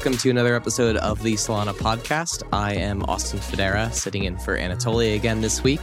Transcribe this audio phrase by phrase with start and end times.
[0.00, 2.42] Welcome to another episode of the Solana podcast.
[2.54, 5.82] I am Austin Federa, sitting in for Anatoly again this week.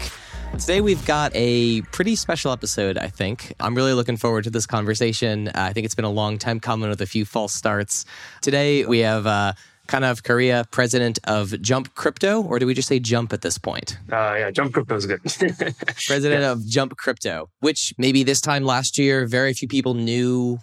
[0.53, 3.53] Today we've got a pretty special episode, I think.
[3.59, 5.49] I'm really looking forward to this conversation.
[5.49, 8.05] Uh, I think it's been a long time coming with a few false starts.
[8.41, 9.53] Today we have uh,
[9.87, 13.99] Kanav Kariya, president of Jump Crypto, or do we just say Jump at this point?
[14.11, 15.21] Uh, yeah, Jump Crypto is good.
[16.07, 16.51] president yeah.
[16.53, 20.57] of Jump Crypto, which maybe this time last year, very few people knew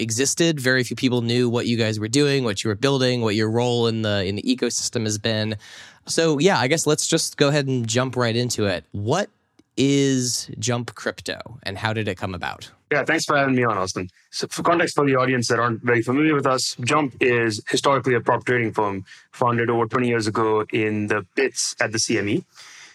[0.00, 0.58] existed.
[0.58, 3.50] Very few people knew what you guys were doing, what you were building, what your
[3.50, 5.56] role in the in the ecosystem has been.
[6.06, 8.84] So yeah, I guess let's just go ahead and jump right into it.
[8.92, 9.30] What
[9.76, 12.70] is Jump Crypto and how did it come about?
[12.92, 14.10] Yeah, thanks for having me on, Austin.
[14.30, 18.14] So, for context for the audience that aren't very familiar with us, Jump is historically
[18.14, 22.44] a prop trading firm founded over 20 years ago in the pits at the CME.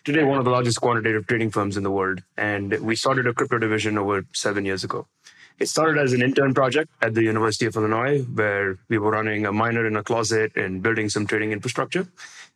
[0.04, 2.22] Today, one of the largest quantitative trading firms in the world.
[2.38, 5.08] And we started a crypto division over seven years ago.
[5.58, 9.46] It started as an intern project at the University of Illinois, where we were running
[9.46, 12.08] a miner in a closet and building some trading infrastructure.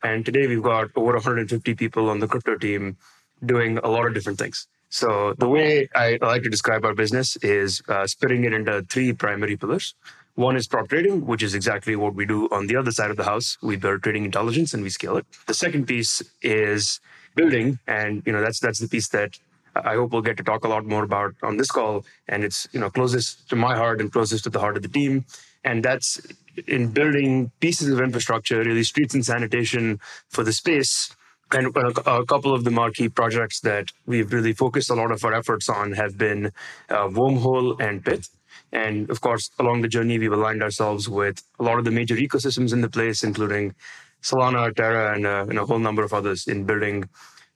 [0.03, 2.97] And today we've got over 150 people on the crypto team
[3.45, 4.67] doing a lot of different things.
[4.89, 9.13] So the way I like to describe our business is uh, splitting it into three
[9.13, 9.95] primary pillars.
[10.35, 13.17] One is prop trading, which is exactly what we do on the other side of
[13.17, 13.57] the house.
[13.61, 15.25] We build trading intelligence and we scale it.
[15.47, 16.99] The second piece is
[17.35, 19.37] building, and you know that's that's the piece that
[19.75, 22.05] I hope we'll get to talk a lot more about on this call.
[22.27, 24.89] And it's you know closest to my heart and closest to the heart of the
[24.89, 25.25] team.
[25.63, 26.21] And that's
[26.67, 31.15] in building pieces of infrastructure, really streets and sanitation for the space.
[31.51, 35.33] And a, couple of the marquee projects that we've really focused a lot of our
[35.33, 36.51] efforts on have been
[36.89, 38.29] uh, Wormhole and Pyth.
[38.71, 42.15] And of course, along the journey, we've aligned ourselves with a lot of the major
[42.15, 43.73] ecosystems in the place, including
[44.21, 47.09] Solana, Terra, and, uh, and a whole number of others in building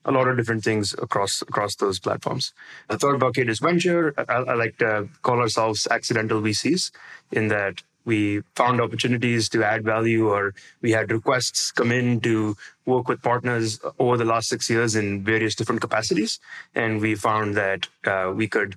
[0.04, 2.52] a lot of different things across across those platforms.
[2.88, 4.14] The third bucket is venture.
[4.16, 6.90] I, I, like to call ourselves accidental VCs
[7.32, 12.54] in that we found opportunities to add value or we had requests come in to
[12.84, 16.38] work with partners over the last six years in various different capacities.
[16.74, 18.76] And we found that uh, we could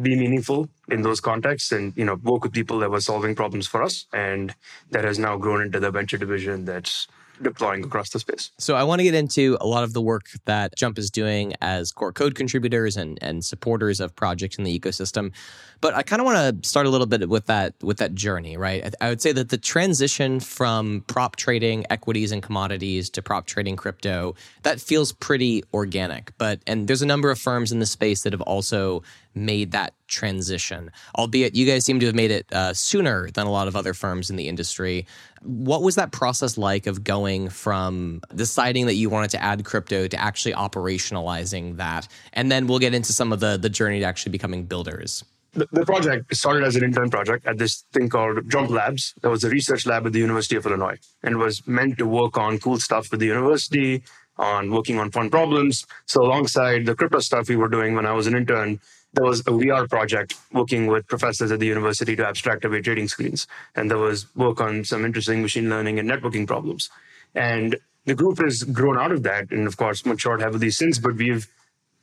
[0.00, 3.66] be meaningful in those contexts and you know work with people that were solving problems
[3.66, 4.54] for us and
[4.90, 7.06] that has now grown into the venture division that's
[7.42, 8.50] deploying across the space.
[8.58, 11.54] So I want to get into a lot of the work that Jump is doing
[11.60, 15.32] as core code contributors and, and supporters of projects in the ecosystem.
[15.80, 18.56] But I kind of want to start a little bit with that with that journey,
[18.56, 18.84] right?
[19.00, 23.46] I, I would say that the transition from prop trading equities and commodities to prop
[23.46, 26.32] trading crypto, that feels pretty organic.
[26.36, 29.02] But and there's a number of firms in the space that have also
[29.34, 33.50] made that transition, albeit you guys seem to have made it uh, sooner than a
[33.50, 35.06] lot of other firms in the industry.
[35.42, 40.08] What was that process like of going from deciding that you wanted to add crypto
[40.08, 42.08] to actually operationalizing that?
[42.32, 45.24] And then we'll get into some of the, the journey to actually becoming builders.
[45.52, 49.14] The, the project started as an intern project at this thing called Jump Labs.
[49.22, 52.38] That was a research lab at the University of Illinois and was meant to work
[52.38, 54.04] on cool stuff with the university,
[54.40, 55.84] on working on fun problems.
[56.06, 58.80] So alongside the crypto stuff we were doing when I was an intern,
[59.12, 63.08] there was a VR project working with professors at the university to abstract away trading
[63.08, 63.46] screens.
[63.74, 66.90] And there was work on some interesting machine learning and networking problems.
[67.34, 71.16] And the group has grown out of that and, of course, matured heavily since, but
[71.16, 71.48] we've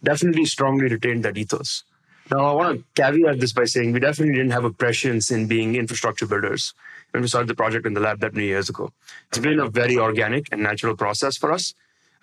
[0.04, 1.84] definitely strongly retained that ethos.
[2.30, 5.48] Now, I want to caveat this by saying we definitely didn't have a prescience in
[5.48, 6.74] being infrastructure builders
[7.12, 8.92] when we started the project in the lab that many years ago.
[9.30, 11.74] It's been a very organic and natural process for us.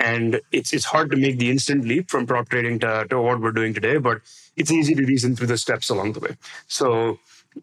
[0.00, 3.40] And it's it's hard to make the instant leap from prop trading to, to what
[3.40, 4.20] we're doing today, but
[4.56, 6.36] it's easy to reason through the steps along the way.
[6.68, 7.18] So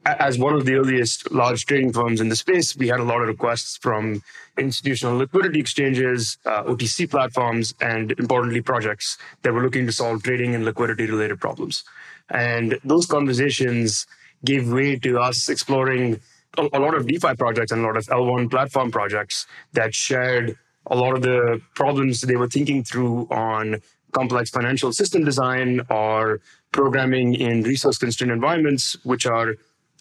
[0.05, 3.21] as one of the earliest large trading firms in the space, we had a lot
[3.21, 4.23] of requests from
[4.57, 10.55] institutional liquidity exchanges, uh, OTC platforms, and importantly, projects that were looking to solve trading
[10.55, 11.83] and liquidity related problems.
[12.29, 14.07] And those conversations
[14.45, 16.19] gave way to us exploring
[16.57, 20.57] a, a lot of DeFi projects and a lot of L1 platform projects that shared
[20.87, 23.81] a lot of the problems they were thinking through on
[24.11, 26.41] complex financial system design or
[26.71, 29.55] programming in resource constrained environments, which are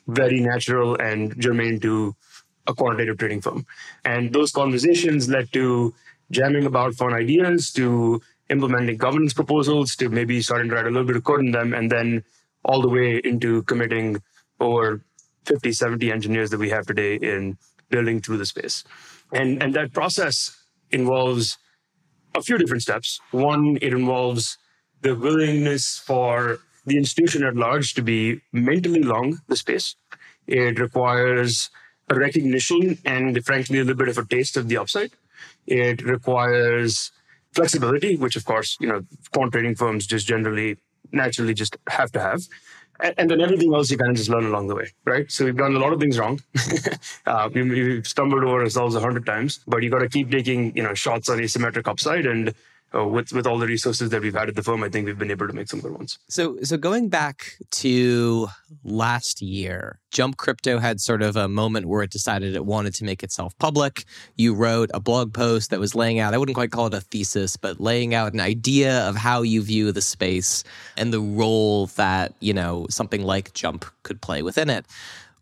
[0.09, 2.15] very natural and germane to
[2.67, 3.67] a quantitative trading firm.
[4.05, 5.95] And those conversations led to
[6.31, 11.07] jamming about fun ideas, to implementing governance proposals, to maybe starting to write a little
[11.07, 12.25] bit of code in them, and then
[12.65, 14.23] all the way into committing
[14.59, 15.03] over
[15.47, 17.57] 50, 70 engineers that we have today in
[17.89, 18.85] building through the space.
[19.33, 20.60] And, and that process
[20.91, 21.59] involves
[22.35, 23.21] a few different steps.
[23.31, 24.59] One, it involves
[25.03, 29.97] the willingness for the institution at large to be mentally long the space.
[30.47, 31.71] It requires
[32.09, 35.13] a recognition and, frankly, a little bit of a taste of the upside.
[35.67, 37.13] It requires
[37.55, 39.03] flexibility, which, of course, you know,
[39.33, 40.77] quant trading firms just generally,
[41.13, 42.43] naturally, just have to have.
[43.03, 45.31] And, and, then everything else you kind of just learn along the way, right?
[45.31, 46.41] So we've done a lot of things wrong.
[47.27, 50.77] uh, we, we've stumbled over ourselves a hundred times, but you got to keep taking,
[50.77, 52.55] you know, shots on asymmetric upside and
[52.95, 55.19] uh, with with all the resources that we've had at the firm, I think we've
[55.19, 56.19] been able to make some good ones.
[56.29, 58.49] So so going back to
[58.85, 63.05] last year, Jump Crypto had sort of a moment where it decided it wanted to
[63.05, 64.05] make itself public.
[64.37, 67.01] You wrote a blog post that was laying out, I wouldn't quite call it a
[67.01, 70.65] thesis, but laying out an idea of how you view the space
[70.97, 74.85] and the role that, you know, something like Jump could play within it.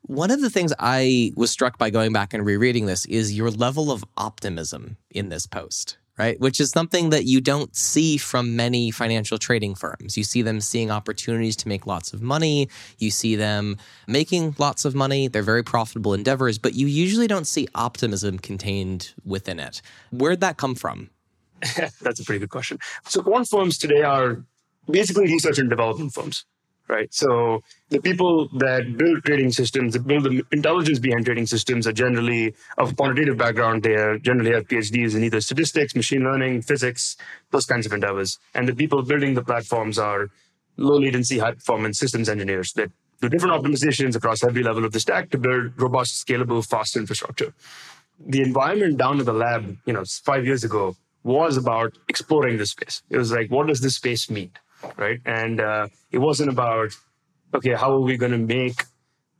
[0.02, 3.50] One of the things I was struck by going back and rereading this is your
[3.50, 6.38] level of optimism in this post right?
[6.40, 10.16] Which is something that you don't see from many financial trading firms.
[10.16, 12.68] You see them seeing opportunities to make lots of money.
[12.98, 13.76] You see them
[14.06, 15.28] making lots of money.
[15.28, 19.80] They're very profitable endeavors, but you usually don't see optimism contained within it.
[20.10, 21.10] Where'd that come from?
[21.76, 22.78] That's a pretty good question.
[23.04, 24.44] So, quant firms today are
[24.88, 26.44] basically research and development firms
[26.88, 27.12] right?
[27.12, 31.92] So the people that build trading systems, that build the intelligence behind trading systems are
[31.92, 33.82] generally of quantitative background.
[33.82, 37.16] They are generally have PhDs in either statistics, machine learning, physics,
[37.50, 38.38] those kinds of endeavors.
[38.54, 40.30] And the people building the platforms are
[40.76, 42.90] low latency, high performance systems engineers that
[43.20, 47.52] do different optimizations across every level of the stack to build robust, scalable, fast infrastructure.
[48.20, 52.70] The environment down at the lab, you know, five years ago was about exploring this
[52.70, 53.02] space.
[53.10, 54.52] It was like, what does this space mean?
[54.96, 55.20] Right?
[55.24, 56.90] And uh, it wasn't about,
[57.54, 58.82] okay, how are we going to make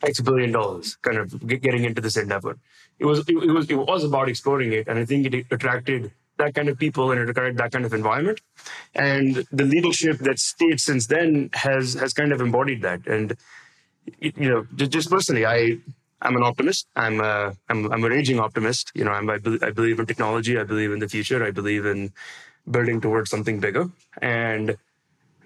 [0.02, 2.56] X billion dollars kind of getting into this endeavor.
[2.98, 4.88] It was, it, it, was, it was about exploring it.
[4.88, 7.92] And I think it attracted that kind of people and it attracted that kind of
[7.92, 8.40] environment.
[8.94, 13.06] And the leadership that's stayed since then has, has kind of embodied that.
[13.06, 13.36] And,
[14.20, 15.78] you know, just, personally, I,
[16.22, 16.86] I'm an optimist.
[16.94, 18.92] I'm a, I'm, I'm a raging optimist.
[18.94, 20.58] You know, I'm, I, be, I believe in technology.
[20.58, 21.44] I believe in the future.
[21.44, 22.12] I believe in
[22.70, 23.90] building towards something bigger.
[24.22, 24.76] And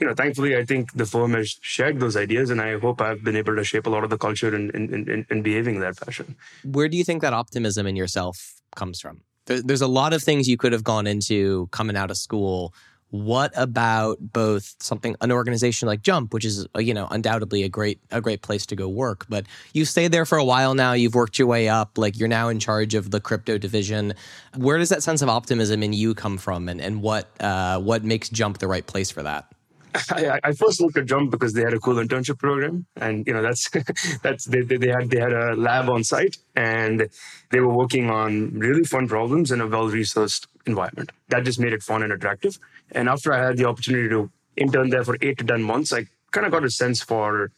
[0.02, 3.22] you know, thankfully, I think the firm has shared those ideas, and I hope I've
[3.22, 6.34] been able to shape a lot of the culture and, and, behaving in that fashion.
[6.64, 9.20] Where do you think that optimism in yourself comes from?
[9.46, 12.74] There's a lot of things you could have gone into coming out of school
[13.10, 18.00] what about both something an organization like Jump, which is you know undoubtedly a great
[18.10, 19.44] a great place to go work, but
[19.74, 20.94] you stayed there for a while now.
[20.94, 24.14] You've worked your way up, like you're now in charge of the crypto division.
[24.56, 28.02] Where does that sense of optimism in you come from, and and what uh, what
[28.02, 29.52] makes Jump the right place for that?
[30.10, 33.32] I, I, first looked at Jump because they had a cool internship program, and you
[33.32, 33.68] know that's
[34.22, 37.08] that's they, they had they had a lab on site, and
[37.50, 41.12] they were working on really fun problems in a well researched environment.
[41.28, 42.58] That just made it fun and attractive.
[42.92, 46.06] And after I had the opportunity to intern there for eight to ten months, I
[46.30, 47.50] kind of got a sense for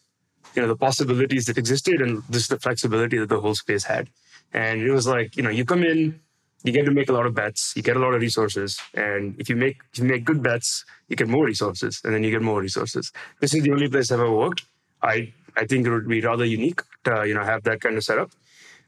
[0.54, 4.08] you know the possibilities that existed and just the flexibility that the whole space had.
[4.52, 6.20] And it was like you know you come in
[6.64, 9.36] you get to make a lot of bets, you get a lot of resources, and
[9.38, 12.30] if you make if you make good bets, you get more resources, and then you
[12.30, 13.12] get more resources.
[13.40, 14.64] This is the only place I've ever worked.
[15.02, 18.02] I I think it would be rather unique to you know have that kind of
[18.02, 18.30] setup.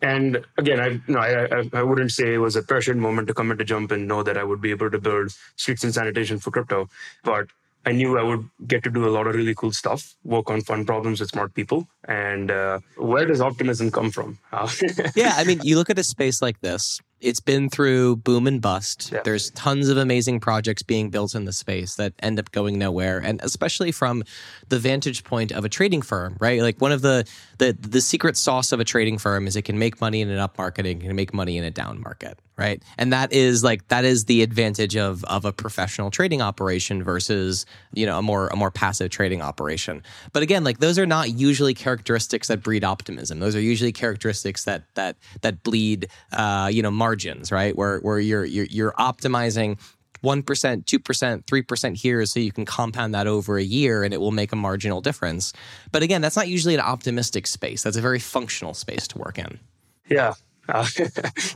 [0.00, 3.28] And again, I you know I, I, I wouldn't say it was a prescient moment
[3.28, 5.92] to come into jump and know that I would be able to build streets and
[5.92, 6.88] sanitation for crypto,
[7.24, 7.48] but
[7.86, 10.60] I knew I would get to do a lot of really cool stuff, work on
[10.60, 11.86] fun problems with smart people.
[12.04, 14.40] And uh, where does optimism come from?
[15.14, 18.60] yeah, I mean, you look at a space like this, it's been through boom and
[18.60, 19.10] bust.
[19.12, 19.22] Yeah.
[19.24, 23.18] There's tons of amazing projects being built in the space that end up going nowhere,
[23.18, 24.22] and especially from
[24.68, 26.60] the vantage point of a trading firm, right?
[26.60, 27.26] Like one of the
[27.58, 30.38] the the secret sauce of a trading firm is it can make money in an
[30.38, 32.82] up market, and can make money in a down market, right?
[32.98, 37.64] And that is like that is the advantage of of a professional trading operation versus
[37.94, 40.02] you know a more a more passive trading operation.
[40.32, 43.38] But again, like those are not usually characteristics that breed optimism.
[43.38, 47.74] Those are usually characteristics that that that bleed, uh, you know margins, right?
[47.76, 49.78] Where where you're you're, you're optimizing
[50.24, 54.32] 1%, 2%, 3% here so you can compound that over a year and it will
[54.32, 55.52] make a marginal difference.
[55.92, 57.84] But again, that's not usually an optimistic space.
[57.84, 59.60] That's a very functional space to work in.
[60.08, 60.32] Yeah.
[60.68, 60.86] Uh,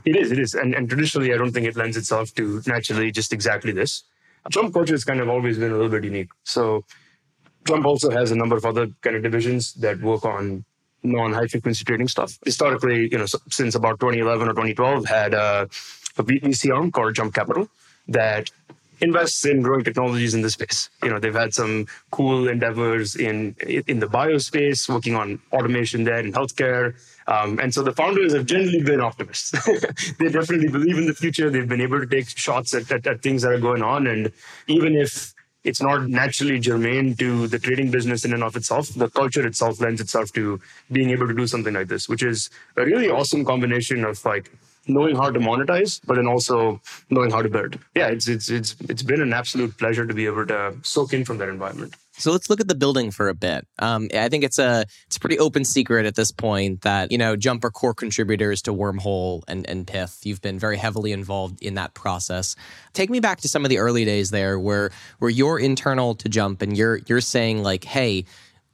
[0.04, 0.54] it is, it is.
[0.54, 4.04] And, and traditionally, I don't think it lends itself to naturally just exactly this.
[4.50, 6.30] Jump culture has kind of always been a little bit unique.
[6.44, 6.84] So
[7.66, 10.64] Jump also has a number of other kind of divisions that work on
[11.02, 12.38] non-high frequency trading stuff.
[12.44, 15.68] Historically, you know, since about 2011 or 2012, had a,
[16.16, 17.68] a VC arm called Jump Capital
[18.08, 18.50] that
[19.00, 20.90] invests in growing technologies in the space.
[21.02, 26.18] You know, they've had some cool endeavors in in the biospace, working on automation there
[26.18, 26.94] in healthcare.
[27.26, 29.50] Um, and so the founders have generally been optimists.
[30.18, 31.48] they definitely believe in the future.
[31.48, 34.06] They've been able to take shots at, at, at things that are going on.
[34.06, 34.32] And
[34.66, 35.32] even if
[35.64, 38.88] it's not naturally germane to the trading business in and of itself.
[38.88, 42.50] The culture itself lends itself to being able to do something like this, which is
[42.76, 44.50] a really awesome combination of like
[44.92, 46.80] knowing how to monetize, but then also
[47.10, 47.78] knowing how to build.
[47.94, 51.24] Yeah, it's it's it's it's been an absolute pleasure to be able to soak in
[51.24, 51.94] from that environment.
[52.20, 53.66] So let's look at the building for a bit.
[53.78, 57.18] Um, I think it's a it's a pretty open secret at this point that you
[57.18, 60.26] know Jump are core contributors to Wormhole and and Pyth.
[60.26, 62.56] You've been very heavily involved in that process.
[62.92, 66.28] Take me back to some of the early days there, where where you're internal to
[66.28, 68.26] Jump and you're you're saying like, hey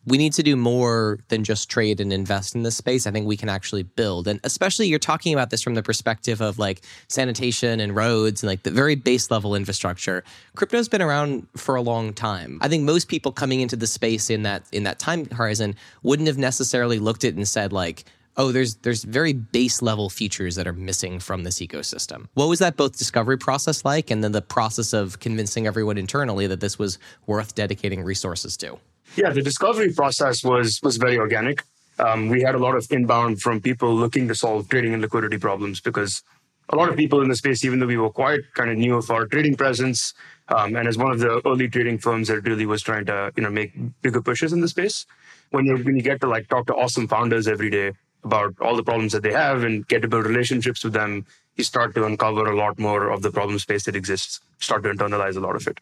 [0.06, 3.06] we need to do more than just trade and invest in this space.
[3.06, 4.28] I think we can actually build.
[4.28, 8.48] And especially you're talking about this from the perspective of like sanitation and roads and
[8.48, 10.22] like the very base level infrastructure.
[10.54, 12.58] Crypto's been around for a long time.
[12.62, 16.28] I think most people coming into the space in that in that time horizon wouldn't
[16.28, 18.04] have necessarily looked at it and said like,
[18.36, 22.26] oh, there's there's very base level features that are missing from this ecosystem.
[22.34, 26.46] What was that both discovery process like and then the process of convincing everyone internally
[26.46, 28.78] that this was worth dedicating resources to?
[29.14, 31.62] Yeah, the discovery process was was very organic.
[31.98, 35.38] Um, we had a lot of inbound from people looking to solve trading and liquidity
[35.38, 36.22] problems because
[36.68, 38.96] a lot of people in the space, even though we were quite kind of new
[38.96, 40.12] of our trading presence,
[40.48, 43.42] um, and as one of the early trading firms that really was trying to you
[43.42, 43.72] know make
[44.02, 45.06] bigger pushes in the space,
[45.50, 47.92] when you when you get to like talk to awesome founders every day
[48.25, 51.25] about all the problems that they have and get to build relationships with them,
[51.56, 54.40] you start to uncover a lot more of the problem space that exists.
[54.58, 55.78] Start to internalize a lot of it.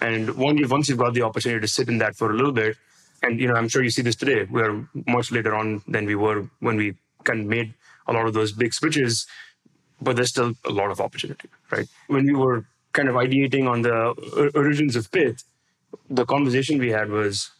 [0.00, 2.76] And once you've got the opportunity to sit in that for a little bit,
[3.22, 4.44] and you know, I'm sure you see this today.
[4.44, 7.74] We're much later on than we were when we kind of made
[8.06, 9.26] a lot of those big switches,
[10.00, 11.88] but there's still a lot of opportunity, right?
[12.06, 15.42] When we were kind of ideating on the origins of Pyth,
[16.08, 17.50] the conversation we had was,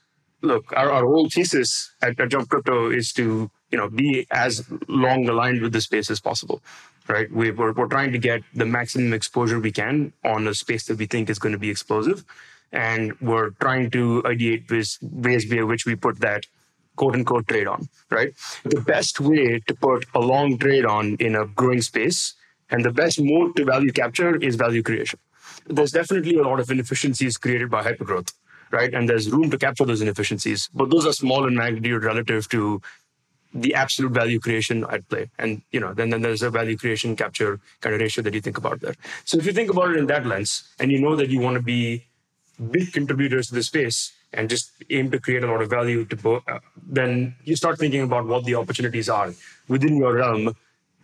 [0.47, 4.65] look, our, our whole thesis at, at Jump Crypto is to you know be as
[4.89, 6.63] long aligned with the space as possible
[7.09, 7.31] right?
[7.31, 10.99] We, we're, we're trying to get the maximum exposure we can on a space that
[10.99, 12.25] we think is going to be explosive.
[12.73, 16.47] And we're trying to ideate ways, ways via which we put that
[16.97, 18.35] quote unquote trade on, right?
[18.65, 22.35] The best way to put a long trade on in a growing space
[22.71, 25.21] and the best mode to value capture is value creation.
[25.69, 28.33] There's definitely a lot of inefficiencies created by hypergrowth,
[28.71, 28.93] right?
[28.93, 32.81] And there's room to capture those inefficiencies, but those are small in magnitude relative to
[33.55, 35.31] the absolute value creation at play.
[35.39, 38.41] And you know, then, then there's a value creation capture kind of ratio that you
[38.41, 38.95] think about there.
[39.25, 41.57] So if you think about it in that lens, and you know that you want
[41.57, 42.05] to be
[42.71, 46.17] big contributors to the space and just aim to create a lot of value to
[46.17, 49.33] both, uh, then you start thinking about what the opportunities are
[49.69, 50.55] within your realm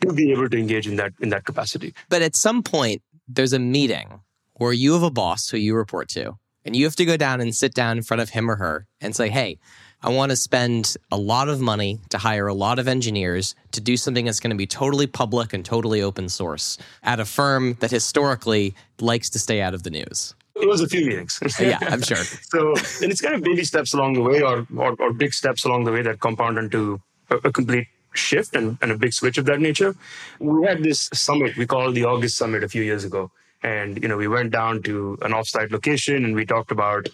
[0.01, 1.95] to be able to engage in that in that capacity.
[2.09, 4.21] But at some point, there's a meeting
[4.55, 7.41] where you have a boss who you report to, and you have to go down
[7.41, 9.59] and sit down in front of him or her and say, "Hey."
[10.05, 13.81] I want to spend a lot of money to hire a lot of engineers to
[13.81, 17.75] do something that's going to be totally public and totally open source at a firm
[17.79, 20.35] that historically likes to stay out of the news.
[20.57, 21.39] It was a few meetings.
[21.61, 22.17] yeah, I'm sure.
[22.17, 25.65] so, and it's kind of baby steps along the way or, or, or big steps
[25.65, 27.01] along the way that compound into
[27.31, 29.95] a, a complete shift and, and a big switch of that nature.
[30.41, 33.31] We had this summit we called the August Summit a few years ago.
[33.63, 37.09] And, you know, we went down to an offsite location and we talked about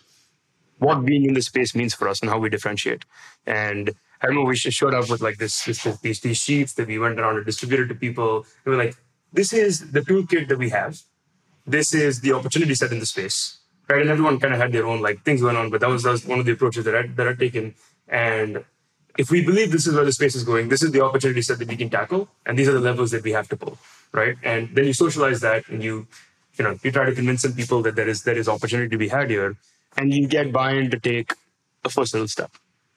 [0.78, 3.04] what being in the space means for us and how we differentiate.
[3.46, 3.90] And
[4.22, 7.18] I remember we showed up with like this, this, these, these sheets that we went
[7.20, 8.38] around and distributed to people.
[8.38, 8.96] And We were like,
[9.32, 11.00] this is the toolkit that we have.
[11.66, 14.00] This is the opportunity set in the space, right?
[14.00, 16.12] And everyone kind of had their own like things going on, but that was, that
[16.12, 17.74] was one of the approaches that I, that I taken.
[18.08, 18.64] And
[19.18, 21.58] if we believe this is where the space is going, this is the opportunity set
[21.58, 23.76] that we can tackle, and these are the levels that we have to pull,
[24.12, 24.36] right?
[24.42, 26.06] And then you socialize that, and you,
[26.58, 28.98] you know, you try to convince some people that there is there is opportunity to
[28.98, 29.56] be had here,
[29.96, 31.32] and you get buy-in to take
[31.84, 32.50] a first little step,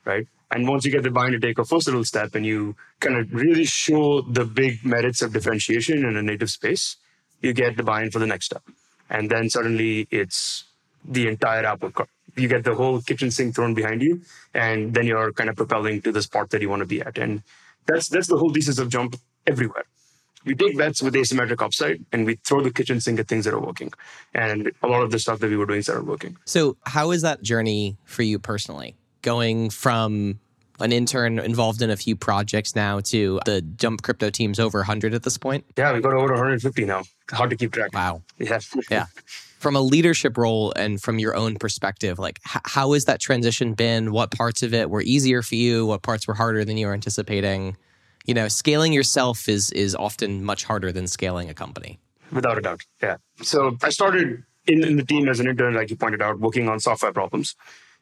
[0.06, 0.28] right?
[0.50, 3.16] And once you get the buy-in to take a first little step and you kind
[3.16, 6.98] of really show the big merits of differentiation in a native space,
[7.42, 8.64] you get the buy-in for the next step.
[9.10, 10.66] And then suddenly it's
[11.06, 12.10] the entire apple cart.
[12.36, 14.22] You get the whole kitchen sink thrown behind you,
[14.54, 17.18] and then you're kind of propelling to the spot that you want to be at.
[17.18, 17.44] And
[17.86, 19.16] that's that's the whole thesis of jump
[19.46, 19.86] everywhere
[20.46, 23.54] we take bets with asymmetric upside and we throw the kitchen sink at things that
[23.54, 23.92] are working.
[24.34, 26.38] And a lot of the stuff that we were doing started working.
[26.46, 28.96] So, how is that journey for you personally?
[29.22, 30.40] Going from
[30.80, 35.14] an intern involved in a few projects now to the Jump Crypto team's over 100
[35.14, 35.66] at this point?
[35.78, 37.04] Yeah, we've got over 150 now.
[37.30, 37.94] Hard to keep track.
[37.94, 38.24] Wow.
[38.40, 38.60] Yeah.
[38.90, 39.06] yeah.
[39.60, 43.74] From a leadership role and from your own perspective, like h- how has that transition
[43.74, 44.12] been?
[44.12, 45.86] What parts of it were easier for you?
[45.86, 47.78] What parts were harder than you were anticipating?
[48.26, 52.00] You know, scaling yourself is is often much harder than scaling a company.
[52.32, 53.18] Without a doubt, yeah.
[53.42, 56.70] So I started in, in the team as an intern, like you pointed out, working
[56.70, 57.56] on software problems.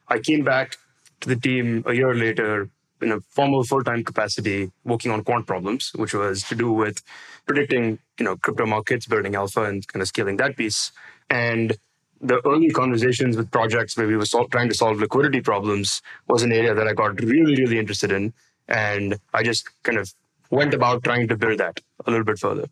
[0.08, 0.76] I came back
[1.20, 2.70] to the team a year later
[3.02, 7.02] in a formal full-time capacity working on quant problems, which was to do with
[7.46, 10.92] predicting, you know, crypto markets, building alpha and kind of scaling that piece.
[11.30, 11.76] And
[12.20, 16.42] the early conversations with projects where we were sol- trying to solve liquidity problems was
[16.42, 18.34] an area that I got really, really interested in
[18.70, 20.12] and I just kind of
[20.50, 21.80] went about trying to build that.
[22.06, 22.66] a little bit further.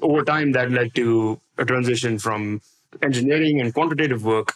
[0.00, 2.60] Over time, that led to a transition from
[3.02, 4.54] engineering and quantitative work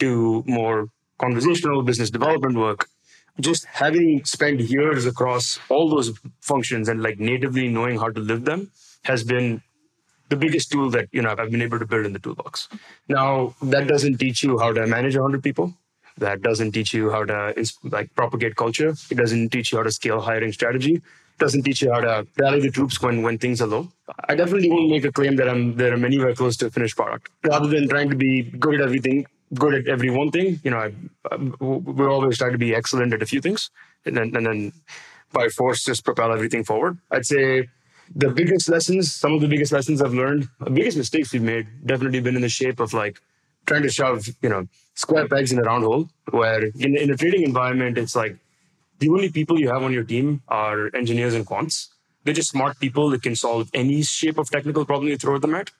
[0.00, 2.88] to more conversational business development work.
[3.40, 8.44] Just having spent years across all those functions and like natively knowing how to live
[8.44, 8.70] them
[9.04, 9.62] has been
[10.28, 12.68] the biggest tool that you know I've been able to build in the toolbox.
[13.08, 15.74] Now that doesn't teach you how to manage 100 people.
[16.18, 17.54] That doesn't teach you how to
[17.84, 18.94] like propagate culture.
[19.10, 20.94] It doesn't teach you how to scale hiring strategy.
[20.96, 23.88] It doesn't teach you how to rally the troops when when things are low.
[24.28, 26.96] I definitely won't make a claim that I'm that I'm anywhere close to a finished
[26.96, 27.30] product.
[27.44, 30.78] Rather than trying to be good at everything, good at every one thing, you know,
[30.78, 30.92] I,
[31.30, 33.70] um, I, we're always trying to be excellent at a few things,
[34.04, 34.72] and then and then
[35.32, 36.98] by force just propel everything forward.
[37.10, 37.68] I'd say
[38.14, 41.66] the biggest lessons, some of the biggest lessons I've learned, the biggest mistakes we've made,
[41.86, 43.20] definitely been in the shape of like
[43.66, 46.08] trying to shove, you know, square pegs in a round hole.
[46.30, 48.36] Where in, in a trading environment, it's like
[48.98, 51.88] the only people you have on your team are engineers and quants.
[52.24, 55.54] They're just smart people that can solve any shape of technical problem you throw them
[55.54, 55.70] at.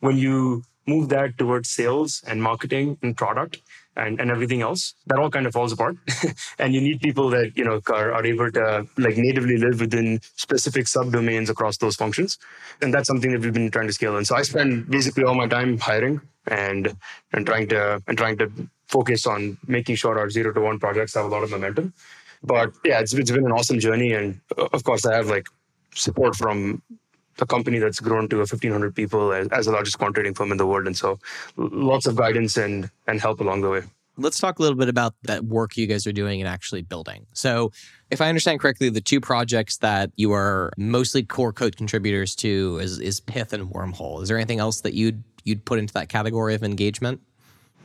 [0.00, 3.60] When you move that towards sales and marketing and product,
[3.98, 5.96] and, and everything else that all kind of falls apart
[6.58, 10.20] and you need people that you know are, are able to like natively live within
[10.36, 12.38] specific subdomains across those functions
[12.80, 15.34] and that's something that we've been trying to scale and so i spend basically all
[15.34, 16.96] my time hiring and
[17.32, 18.50] and trying to and trying to
[18.86, 21.92] focus on making sure our zero to one projects have a lot of momentum.
[22.42, 24.12] But yeah it's, it's been an awesome journey.
[24.12, 25.46] And uh, of course i have like
[25.94, 26.82] support from
[27.40, 30.50] a company that's grown to a 1500 people as, as the largest quant trading firm
[30.50, 30.86] in the world.
[30.86, 31.18] And so
[31.56, 33.82] lots of guidance and and help along the way.
[34.20, 37.26] Let's talk a little bit about that work you guys are doing and actually building.
[37.34, 37.70] So
[38.10, 42.78] if i understand correctly the two projects that you are mostly core code contributors to
[42.80, 44.22] is, is Pyth and wormhole.
[44.22, 47.20] Is there anything else that you'd you'd put into that category of engagement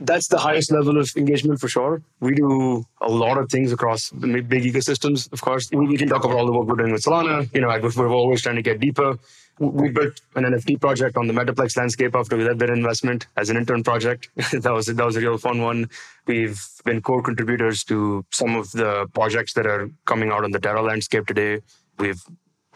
[0.02, 2.02] that's the highest level of engagement for sure.
[2.20, 5.32] We do a lot of things across big ecosystems.
[5.32, 7.48] Of course, we can talk about all the work we're doing with Solana.
[7.54, 9.18] You know, we're always trying to get deeper
[9.60, 13.50] we built an NFT project on the Metaplex landscape after we led that investment as
[13.50, 14.30] an intern project.
[14.36, 15.90] that was that was a real fun one.
[16.26, 20.60] We've been core contributors to some of the projects that are coming out on the
[20.60, 21.62] Terra landscape today.
[22.00, 22.22] We've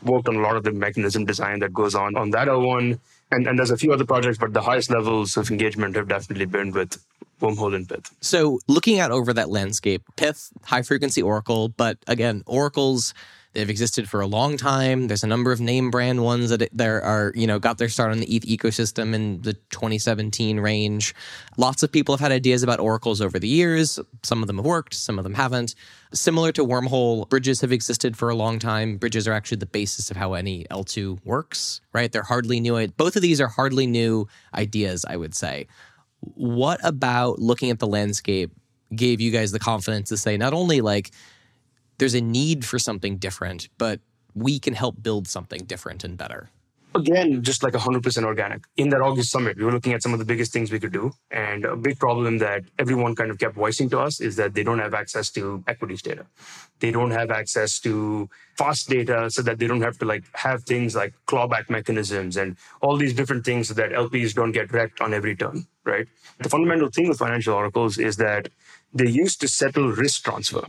[0.04, 3.00] worked on a lot of the mechanism design that goes on on that one.
[3.32, 6.46] And, and there's a few other projects, but the highest levels of engagement have definitely
[6.46, 7.04] been with
[7.42, 8.12] Wormhole and Pyth.
[8.22, 13.14] So looking out over that landscape, Pyth, high frequency Oracle, but again, Oracle's
[13.54, 15.08] They've existed for a long time.
[15.08, 18.12] There's a number of name brand ones that there are, you know, got their start
[18.12, 21.16] on the ETH ecosystem in the 2017 range.
[21.58, 24.00] Lots of people have had ideas about oracles over the years.
[24.24, 25.76] Some of them have worked, some of them haven't.
[26.14, 28.98] Similar to Wormhole, bridges have existed for a long time.
[28.98, 32.12] Bridges are actually the basis of how any L2 works, right?
[32.12, 32.88] They're hardly new.
[32.90, 35.68] Both of these are hardly new ideas, I would say.
[36.20, 38.52] What about looking at the landscape
[38.96, 41.12] gave you guys the confidence to say not only like
[41.98, 44.00] there's a need for something different, but
[44.34, 46.50] we can help build something different and better.
[46.96, 48.64] Again, just like 100% organic.
[48.78, 50.94] In that August summit, we were looking at some of the biggest things we could
[50.94, 51.12] do.
[51.30, 54.64] And a big problem that everyone kind of kept voicing to us is that they
[54.64, 56.26] don't have access to equities data.
[56.80, 60.64] They don't have access to fast data so that they don't have to like have
[60.64, 65.02] things like clawback mechanisms and all these different things so that LPs don't get wrecked
[65.02, 66.08] on every turn, right?
[66.40, 68.50] The fundamental thing with financial oracles is that
[68.94, 70.66] they used to settle risk transfer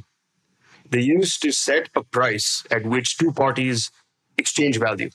[0.90, 3.90] they used to set a price at which two parties
[4.36, 5.10] exchange value.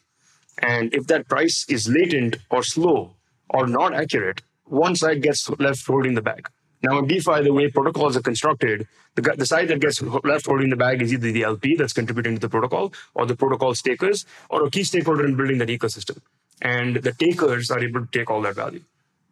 [0.59, 3.15] And if that price is latent or slow
[3.49, 6.49] or not accurate, one side gets left holding the bag.
[6.83, 10.69] Now, in DeFi, the way protocols are constructed, the, the side that gets left holding
[10.69, 14.25] the bag is either the LP that's contributing to the protocol or the protocol stakers
[14.49, 16.19] or a key stakeholder in building that ecosystem.
[16.61, 18.81] And the takers are able to take all that value.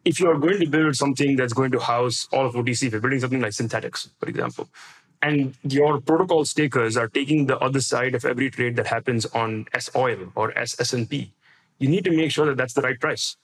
[0.04, 2.92] If you are going to build something that's going to house all of OTC, if
[2.92, 4.68] you're building something like synthetics, for example,
[5.22, 9.66] and your protocol stakers are taking the other side of every trade that happens on
[9.72, 11.32] S oil or S S&P.
[11.78, 13.36] You need to make sure that that's the right price.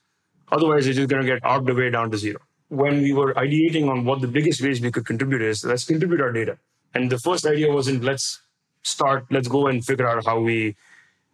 [0.51, 2.41] Otherwise, it's just going to get arced away down to zero.
[2.69, 6.21] When we were ideating on what the biggest ways we could contribute is, let's contribute
[6.21, 6.59] our data.
[6.95, 8.41] And the first idea wasn't let's
[8.83, 10.77] start, let's go and figure out how we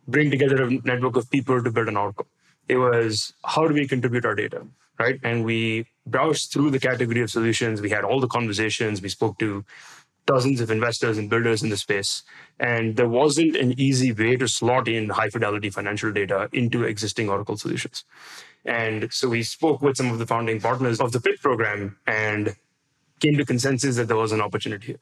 [0.06, 2.26] bring together a network of people to build an oracle.
[2.68, 4.66] It was how do we contribute our data,
[4.98, 5.18] right?
[5.22, 7.80] And we browsed through the category of solutions.
[7.80, 9.00] We had all the conversations.
[9.00, 9.64] We spoke to
[10.26, 12.22] dozens of investors and builders in the space.
[12.58, 17.28] And there wasn't an easy way to slot in high fidelity financial data into existing
[17.28, 18.04] Oracle solutions.
[18.64, 22.56] And so we spoke with some of the founding partners of the Pyth program and
[23.20, 25.00] came to consensus that there was an opportunity here.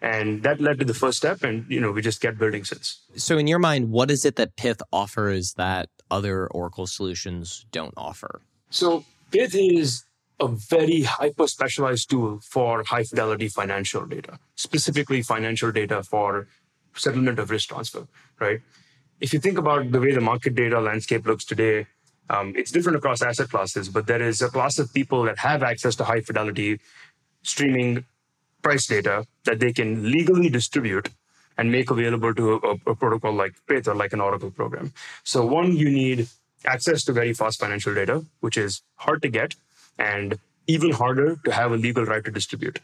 [0.00, 3.00] And that led to the first step, and you know we just kept building since.
[3.16, 7.94] So, in your mind, what is it that Pyth offers that other Oracle solutions don't
[7.96, 8.42] offer?
[8.68, 10.04] So, Pyth is
[10.40, 16.48] a very hyper specialized tool for high fidelity financial data, specifically financial data for
[16.94, 18.06] settlement of risk transfer,
[18.40, 18.60] right?
[19.20, 21.86] if you think about the way the market data landscape looks today,
[22.30, 25.62] um, it's different across asset classes, but there is a class of people that have
[25.62, 26.80] access to high fidelity
[27.42, 28.04] streaming
[28.62, 31.10] price data that they can legally distribute
[31.56, 34.92] and make available to a, a, protocol like Pyth or like an Oracle program.
[35.22, 36.26] So, one, you need
[36.66, 39.54] access to very fast financial data, which is hard to get
[39.98, 42.80] and even harder to have a legal right to distribute.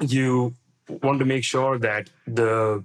[0.00, 0.54] You
[1.02, 2.84] want to make sure that the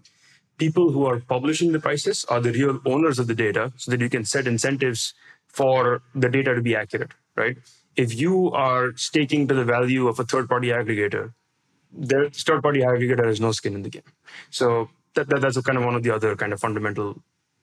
[0.58, 4.02] people who are publishing the prices are the real owners of the data so that
[4.02, 5.14] you can set incentives
[5.48, 7.58] for the data to be accurate, right?
[7.96, 11.34] If you are staking to the value of a third party aggregator,
[11.98, 14.04] the third party aggregator has no skin in the game.
[14.50, 17.22] So that, that, that's kind of one of the other kind of fundamental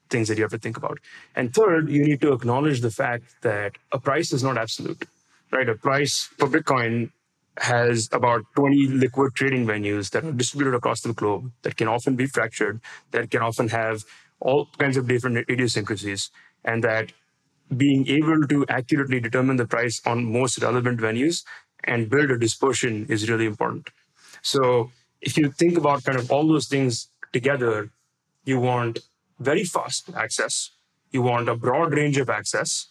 [0.08, 0.98] things that you have to think about.
[1.36, 5.04] And third, you need to acknowledge the fact that a price is not absolute,
[5.52, 5.68] right?
[5.68, 7.10] A price for Bitcoin
[7.58, 12.16] has about 20 liquid trading venues that are distributed across the globe that can often
[12.16, 14.04] be fractured, that can often have
[14.40, 16.30] all kinds of different idiosyncrasies,
[16.64, 17.12] and that
[17.76, 21.44] being able to accurately determine the price on most relevant venues
[21.84, 23.90] and build a dispersion is really important.
[24.40, 27.90] So if you think about kind of all those things together,
[28.44, 29.00] you want
[29.38, 30.70] very fast access.
[31.10, 32.88] You want a broad range of access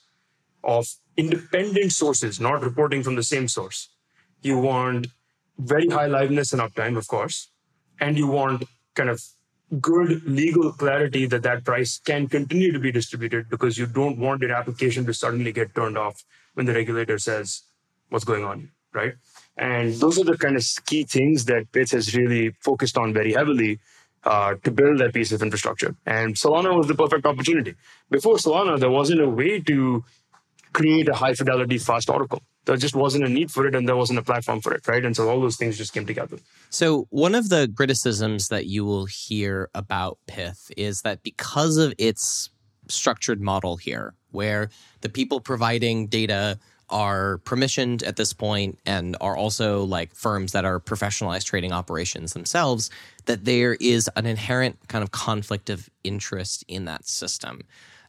[0.64, 3.90] of independent sources, not reporting from the same source.
[4.42, 5.08] You want
[5.58, 7.50] very high liveness and uptime, of course.
[8.00, 8.64] And you want
[8.96, 9.22] kind of
[9.80, 14.42] good legal clarity that that price can continue to be distributed because you don't want
[14.42, 16.24] your application to suddenly get turned off
[16.56, 17.64] when the regulator says
[18.10, 19.14] what's going on, right?
[19.58, 23.34] And those are the kind of key things that Pyth has really focused on very
[23.34, 23.80] heavily
[24.24, 25.96] uh, to build that piece of infrastructure.
[26.06, 27.76] And Solana was the perfect opportunity.
[28.10, 30.04] Before Solana, there wasn't a way to
[30.74, 32.42] create a high fidelity fast oracle.
[32.66, 35.04] There just wasn't a need for it and there wasn't a platform for it, right?
[35.04, 36.38] And so all those things just came together.
[36.70, 41.94] So, one of the criticisms that you will hear about Pyth is that because of
[41.98, 42.50] its
[42.88, 44.70] structured model here, where
[45.02, 46.60] the people providing data
[46.92, 52.34] are permissioned at this point and are also like firms that are professionalized trading operations
[52.34, 52.90] themselves,
[53.26, 57.62] that there is an inherent kind of conflict of interest in that system.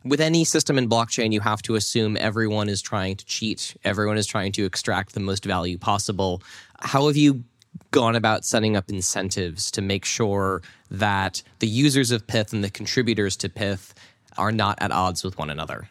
[0.05, 4.19] With any system in blockchain, you have to assume everyone is trying to cheat, everyone
[4.19, 6.43] is trying to extract the most value possible.
[6.81, 7.45] How have you
[7.93, 12.71] gone about setting up incentives to make sure that the users of Pyth and the
[12.71, 13.93] contributors to Pyth
[14.37, 15.89] are not at odds with one another?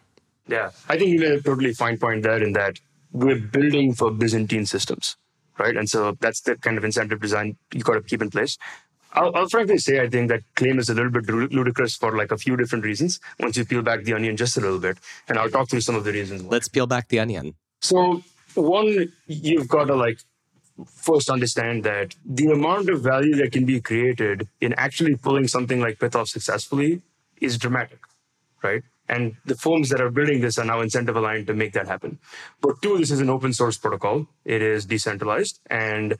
[0.48, 2.80] Yeah, I think you made a totally fine point there in that
[3.14, 5.16] we're building for Byzantine systems,
[5.58, 5.78] right?
[5.78, 8.58] And so that's the kind of incentive design you got to keep in place.
[9.14, 12.32] I'll, I'll, frankly say I think that claim is a little bit ludicrous for like
[12.32, 13.20] a few different reasons.
[13.40, 14.98] Once you peel back the onion just a little bit,
[15.28, 16.44] and I'll talk through some of the reasons.
[16.44, 16.50] Why.
[16.52, 17.56] Let's peel back the onion.
[17.82, 18.24] So
[18.56, 20.20] one, you've got to like
[20.88, 25.80] first understand that the amount of value that can be created in actually pulling something
[25.80, 27.02] like Pyth off successfully
[27.40, 28.00] is dramatic,
[28.64, 28.84] right?
[29.10, 32.20] And the firms that are building this are now incentive aligned to make that happen.
[32.62, 34.28] But two, this is an open source protocol.
[34.46, 36.18] It is decentralized and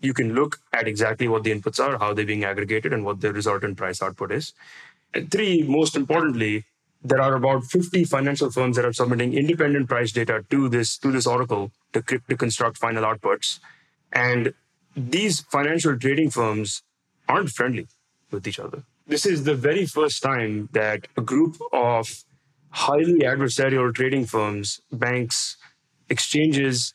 [0.00, 3.20] you can look at exactly what the inputs are, how they're being aggregated, and what
[3.20, 4.52] the resultant price output is.
[5.14, 6.64] And three, most importantly,
[7.02, 11.12] there are about 50 financial firms that are submitting independent price data to this to
[11.12, 13.60] this oracle to, to construct final outputs.
[14.12, 14.54] And
[14.96, 16.82] these financial trading firms
[17.28, 17.86] aren't friendly
[18.30, 18.82] with each other.
[19.06, 22.24] This is the very first time that a group of
[22.70, 25.56] highly adversarial trading firms, banks,
[26.08, 26.94] exchanges,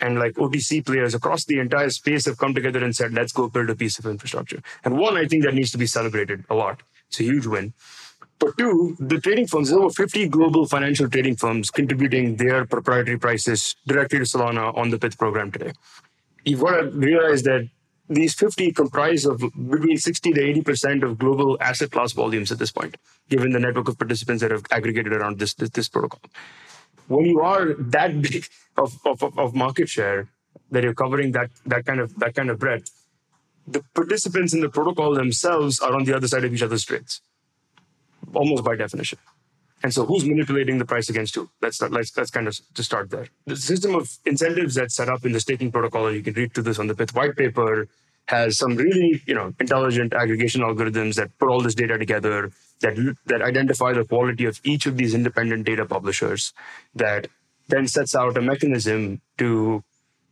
[0.00, 3.48] and like OTC players across the entire space have come together and said, let's go
[3.48, 4.62] build a piece of infrastructure.
[4.84, 6.82] And one, I think that needs to be celebrated a lot.
[7.08, 7.72] It's a huge win.
[8.38, 13.18] But two, the trading firms, there over 50 global financial trading firms contributing their proprietary
[13.18, 15.72] prices directly to Solana on the Pyth program today.
[16.44, 17.68] You've got to realize that
[18.08, 22.70] these 50 comprise of between 60 to 80% of global asset class volumes at this
[22.70, 22.96] point,
[23.28, 26.20] given the network of participants that have aggregated around this, this, this protocol
[27.08, 28.46] when you are that big
[28.76, 30.28] of, of, of market share
[30.70, 32.90] that you're covering that that kind of that kind of breadth,
[33.66, 37.20] the participants in the protocol themselves are on the other side of each other's trades,
[38.34, 39.18] almost by definition.
[39.82, 41.48] And so, who's manipulating the price against who?
[41.60, 43.26] Let's let's let's kind of to start there.
[43.46, 46.64] The system of incentives that's set up in the staking protocol, you can read through
[46.64, 47.86] this on the Pyth white paper,
[48.26, 53.16] has some really you know intelligent aggregation algorithms that put all this data together that
[53.26, 56.52] that identify the quality of each of these independent data publishers
[56.94, 57.28] that
[57.68, 59.82] then sets out a mechanism to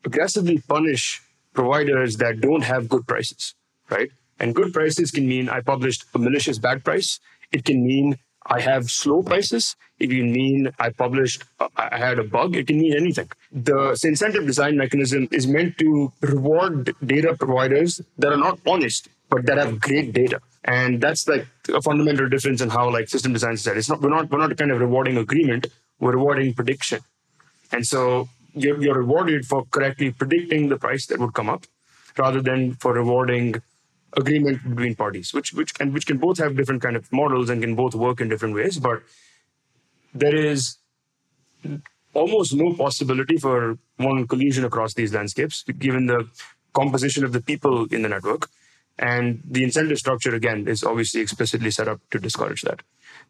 [0.04, 3.54] aggressively punish providers that don't have good prices
[3.90, 7.20] right and good prices can mean i published a malicious bad price
[7.52, 8.16] it can mean
[8.46, 9.76] I have slow prices.
[9.98, 11.44] It can mean I published,
[11.76, 12.56] I had a bug.
[12.56, 13.30] It can mean anything.
[13.52, 19.46] The incentive design mechanism is meant to reward data providers that are not honest, but
[19.46, 20.40] that have great data.
[20.64, 24.10] And that's like a fundamental difference in how like system design is It's not we're
[24.10, 25.66] not we're not kind of rewarding agreement,
[26.00, 27.00] we're rewarding prediction.
[27.74, 31.64] And so you're, you're rewarded for correctly predicting the price that would come up
[32.16, 33.56] rather than for rewarding
[34.16, 37.60] agreement between parties, which which can which can both have different kind of models and
[37.60, 38.78] can both work in different ways.
[38.78, 39.02] But
[40.14, 40.76] there is
[42.12, 46.28] almost no possibility for one collision across these landscapes, given the
[46.74, 48.48] composition of the people in the network.
[48.96, 52.82] And the incentive structure, again, is obviously explicitly set up to discourage that.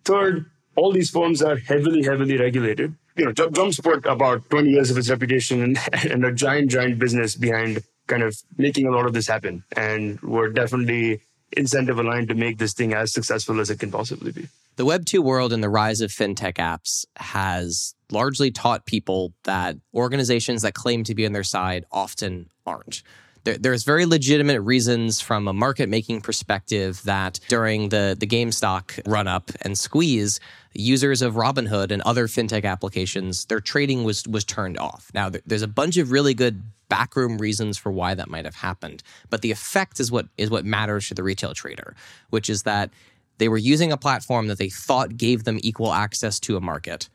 [0.04, 2.94] Third, all these firms are heavily, heavily regulated.
[3.16, 5.78] You know, Jump's put about 20 years of its reputation and,
[6.10, 9.64] and a giant, giant business behind kind of making a lot of this happen.
[9.76, 11.20] And we're definitely
[11.56, 14.48] incentive aligned to make this thing as successful as it can possibly be.
[14.76, 19.76] The Web 2 world and the rise of fintech apps has largely taught people that
[19.94, 23.02] organizations that claim to be on their side often aren't.
[23.44, 29.00] There, there's very legitimate reasons from a market making perspective that during the, the GameStop
[29.06, 30.40] run up and squeeze,
[30.74, 35.10] users of Robinhood and other fintech applications, their trading was was turned off.
[35.14, 39.02] Now, there's a bunch of really good backroom reasons for why that might have happened,
[39.30, 41.94] but the effect is what is what matters to the retail trader,
[42.30, 42.90] which is that
[43.38, 47.08] they were using a platform that they thought gave them equal access to a market.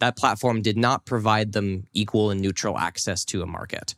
[0.00, 3.94] That platform did not provide them equal and neutral access to a market.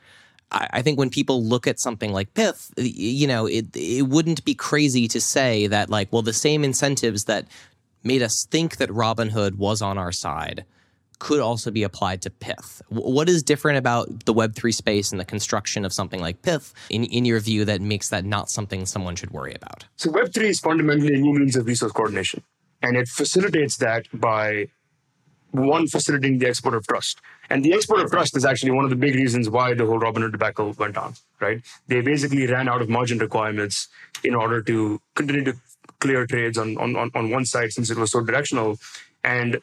[0.53, 4.55] I, think when people look at something like Pyth, you know, it it wouldn't be
[4.55, 7.47] crazy to say that like, well, the same incentives that
[8.05, 10.65] made us think that Robinhood was on our side
[11.19, 12.83] could also be applied to Pyth.
[12.89, 17.05] What is different about the Web3 space and the construction of something like Pyth, in,
[17.05, 19.87] in your view, that makes that not something someone should worry about?
[19.97, 22.43] So, Web3 is fundamentally a new means of resource coordination,
[22.83, 24.69] and it facilitates that by
[25.53, 27.21] one facilitating the export of trust.
[27.49, 30.01] And the export of trust is actually one of the big reasons why the whole
[30.01, 31.63] Robinhood debacle went on, right?
[31.87, 33.89] They basically ran out of margin requirements
[34.25, 35.55] in order to continue to
[36.01, 38.79] clear trades on, on, on one side since it was so directional.
[39.25, 39.61] And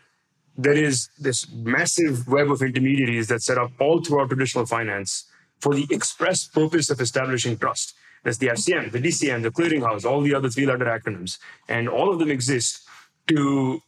[0.58, 5.26] there is this massive web of intermediaries that set up all throughout traditional finance
[5.60, 7.93] for the express purpose of establishing trust.
[8.24, 11.39] There's the FCM, the DCM, the clearinghouse, all the other three letter acronyms.
[11.67, 12.88] And all of them exist
[13.28, 13.82] to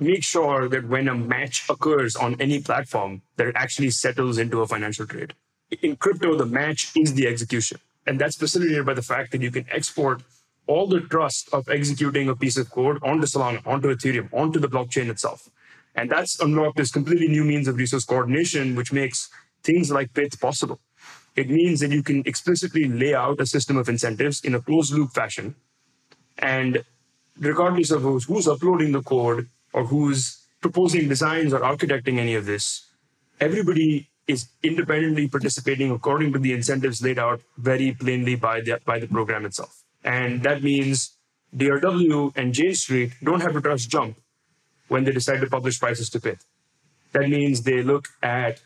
[0.00, 4.60] make sure that when a match occurs on any platform, that it actually settles into
[4.62, 5.34] a financial trade.
[5.82, 7.78] In crypto, the match is the execution.
[8.06, 10.22] And that's facilitated by the fact that you can export
[10.66, 14.68] all the trust of executing a piece of code onto Solana, onto Ethereum, onto the
[14.68, 15.48] blockchain itself.
[15.94, 19.28] And that's unlocked this completely new means of resource coordination, which makes
[19.62, 20.80] things like Pyth possible.
[21.36, 24.92] It means that you can explicitly lay out a system of incentives in a closed
[24.92, 25.54] loop fashion.
[26.38, 26.84] And
[27.38, 32.46] regardless of who's, who's uploading the code, or who's proposing designs or architecting any of
[32.46, 32.86] this,
[33.40, 38.98] everybody is independently participating according to the incentives laid out very plainly by the, by
[38.98, 39.82] the program itself.
[40.04, 41.16] And that means
[41.54, 44.16] DRW and Jane Street don't have to trust Jump
[44.88, 46.44] when they decide to publish prices to Pyth.
[47.12, 48.60] That means they look at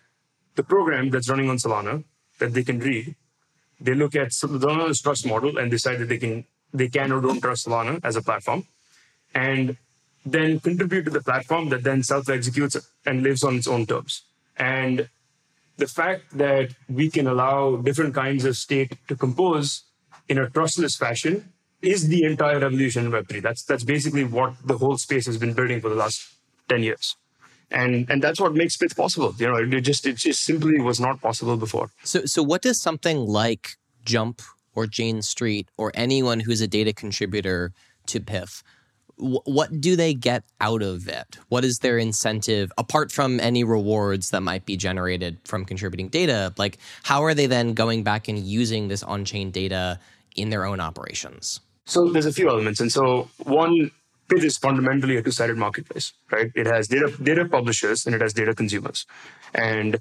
[0.55, 2.05] the program that's running on Solana
[2.39, 3.17] that they can read.
[3.81, 7.41] They look at Solana's trust model and decide that they can they can or don't
[7.41, 8.67] trust Solana as a platform.
[9.35, 9.77] And
[10.25, 14.23] then contribute to the platform that then self executes and lives on its own terms.
[14.57, 15.09] And
[15.77, 19.83] the fact that we can allow different kinds of state to compose
[20.29, 23.43] in a trustless fashion is the entire revolution in Web3.
[23.43, 26.35] That's that's basically what the whole space has been building for the last
[26.69, 27.17] 10 years.
[27.71, 29.35] And and that's what makes Pyth possible.
[29.39, 31.91] You know, it just it just simply was not possible before.
[32.05, 34.41] So so what does something like Jump
[34.75, 37.73] or Jane Street or anyone who's a data contributor
[38.07, 38.63] to Pyth
[39.17, 41.39] what do they get out of it?
[41.49, 46.53] What is their incentive apart from any rewards that might be generated from contributing data?
[46.57, 49.99] Like, how are they then going back and using this on chain data
[50.37, 51.61] in their own operations?
[51.87, 52.81] So, there's a few elements.
[52.81, 53.91] And so, one,
[54.29, 56.51] Pyth is fundamentally a two sided marketplace, right?
[56.55, 59.07] It has data, data publishers and it has data consumers.
[59.55, 59.99] And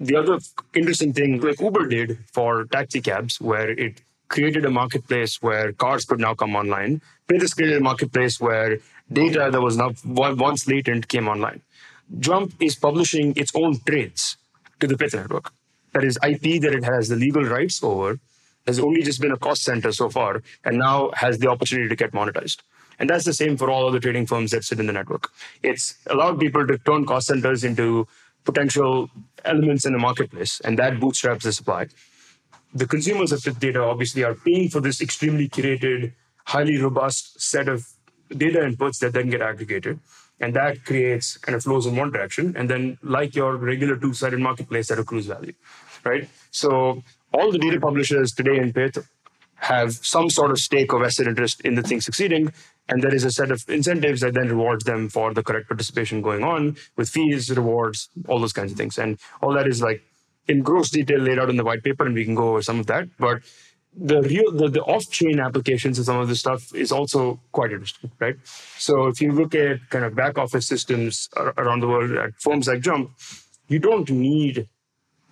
[0.00, 0.38] the other
[0.74, 6.04] interesting thing, like Uber did for taxi cabs, where it created a marketplace where cars
[6.04, 7.00] could now come online.
[7.38, 8.78] Created a marketplace where
[9.10, 11.62] data that was not once latent came online.
[12.18, 14.36] Jump is publishing its own trades
[14.80, 15.50] to the Pyth network.
[15.92, 18.20] That is IP that it has the legal rights over,
[18.66, 21.96] has only just been a cost center so far, and now has the opportunity to
[21.96, 22.58] get monetized.
[22.98, 25.30] And that's the same for all other trading firms that sit in the network.
[25.62, 28.06] It's allowed people to turn cost centers into
[28.44, 29.08] potential
[29.44, 31.88] elements in the marketplace, and that bootstraps the supply
[32.74, 36.12] the consumers of Pyth data obviously are paying for this extremely curated,
[36.46, 37.86] highly robust set of
[38.36, 40.00] data inputs that then get aggregated.
[40.40, 42.56] And that creates kind of flows in one direction.
[42.56, 45.52] And then, like your regular two sided marketplace, that accrues value,
[46.04, 46.28] right?
[46.50, 47.02] So,
[47.32, 49.06] all the data publishers today in Pyth
[49.56, 52.52] have some sort of stake or vested interest in the thing succeeding.
[52.88, 56.20] And there is a set of incentives that then rewards them for the correct participation
[56.20, 58.98] going on with fees, rewards, all those kinds of things.
[58.98, 60.02] And all that is like
[60.48, 62.80] in gross detail laid out in the white paper, and we can go over some
[62.80, 63.08] of that.
[63.18, 63.42] But
[63.94, 68.10] the real the, the off-chain applications of some of this stuff is also quite interesting,
[68.18, 68.36] right?
[68.78, 72.68] So if you look at kind of back office systems around the world at firms
[72.68, 73.10] like Jump,
[73.68, 74.68] you don't need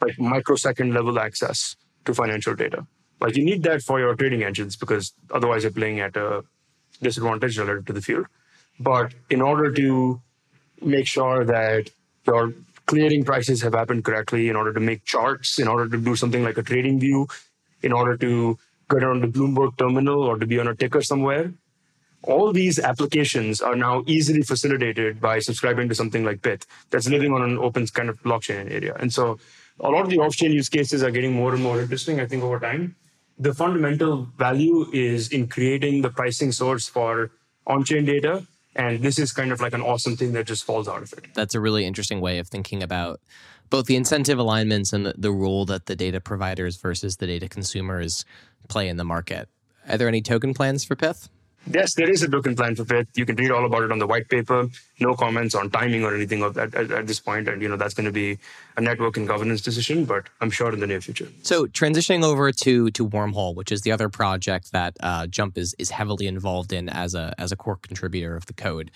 [0.01, 2.87] like microsecond level access to financial data.
[3.21, 6.43] Like you need that for your trading engines because otherwise you're playing at a
[7.03, 8.27] disadvantage relative to the field.
[8.79, 10.21] But in order to
[10.81, 11.91] make sure that
[12.27, 12.55] your
[12.87, 16.43] clearing prices have happened correctly, in order to make charts, in order to do something
[16.43, 17.29] like a trading view,
[17.83, 18.59] in order to
[18.91, 21.53] get on the Bloomberg terminal or to be on a ticker somewhere,
[22.23, 27.33] all these applications are now easily facilitated by subscribing to something like Pyth that's living
[27.33, 28.95] on an open kind of blockchain area.
[29.01, 29.39] And so
[29.81, 32.43] a lot of the off-chain use cases are getting more and more interesting, I think,
[32.43, 32.97] over time.
[33.39, 37.31] The fundamental value is in creating the pricing source for
[37.67, 38.47] on-chain data.
[38.77, 41.27] And this is kind of like an awesome thing that just falls out of it.
[41.35, 43.21] That's a really interesting way of thinking about
[43.71, 47.49] both the incentive alignments and the, the role that the data providers versus the data
[47.49, 48.25] consumers
[48.69, 49.49] play in the market.
[49.89, 51.29] Are there any token plans for Pyth?
[51.67, 53.07] Yes, there is a token plan for Pyth.
[53.15, 54.69] You can read all about it on the white paper.
[54.99, 57.49] No comments on timing or anything of that at, at, this point.
[57.49, 58.39] And you know that's going to be
[58.77, 61.29] a network and governance decision, but I'm sure in the near future.
[61.43, 65.75] So transitioning over to to Wormhole, which is the other project that uh, Jump is
[65.79, 68.91] is heavily involved in as a as a core contributor of the code.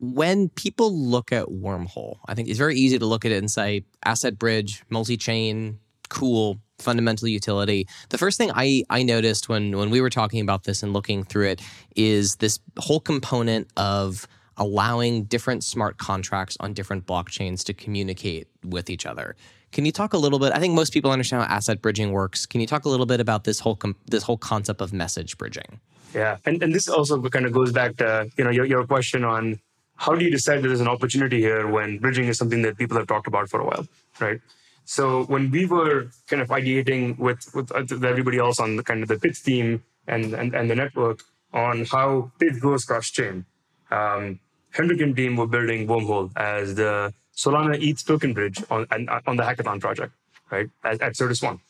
[0.00, 3.50] When people look at Wormhole, I think it's very easy to look at it and
[3.50, 7.86] say asset bridge, multi chain, cool, fundamental utility.
[8.08, 11.24] The first thing I, I noticed when, when we were talking about this and looking
[11.24, 11.62] through it
[11.96, 18.90] is this whole component of allowing different smart contracts on different blockchains to communicate with
[18.90, 19.36] each other.
[19.72, 20.52] Can you talk a little bit?
[20.52, 22.44] I think most people understand how asset bridging works.
[22.44, 25.38] Can you talk a little bit about this whole com- this whole concept of message
[25.38, 25.80] bridging?
[26.12, 29.24] Yeah, and, and this also kind of goes back to you know your, your question
[29.24, 29.60] on
[30.00, 33.06] how do you decide there's an opportunity here when bridging is something that people have
[33.06, 33.86] talked about for a while,
[34.18, 34.40] right?
[34.86, 37.70] So when we were kind of ideating with, with
[38.02, 41.20] everybody else on the kind of the Pyth team and, and, and the network
[41.52, 43.44] on how Pyth goes cross chain,
[43.90, 48.86] um, Hendrik and team were building Wormhole as the Solana ETH token bridge on,
[49.26, 50.14] on the hackathon project,
[50.50, 50.70] right?
[50.82, 51.60] At, at Certus One.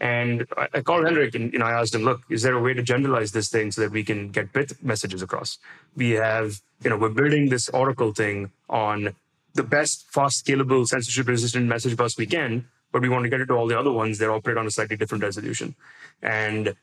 [0.00, 2.74] And I, called Hendrik and you know, I asked him, look, is there a way
[2.74, 5.58] to generalize this thing so that we can get bit messages across?
[5.96, 9.14] We have, you know, we're building this Oracle thing on
[9.54, 13.40] the best, fast, scalable, censorship resistant message bus we can, but we want to get
[13.40, 15.74] it to all the other ones that operate on a slightly different resolution.
[16.22, 16.74] And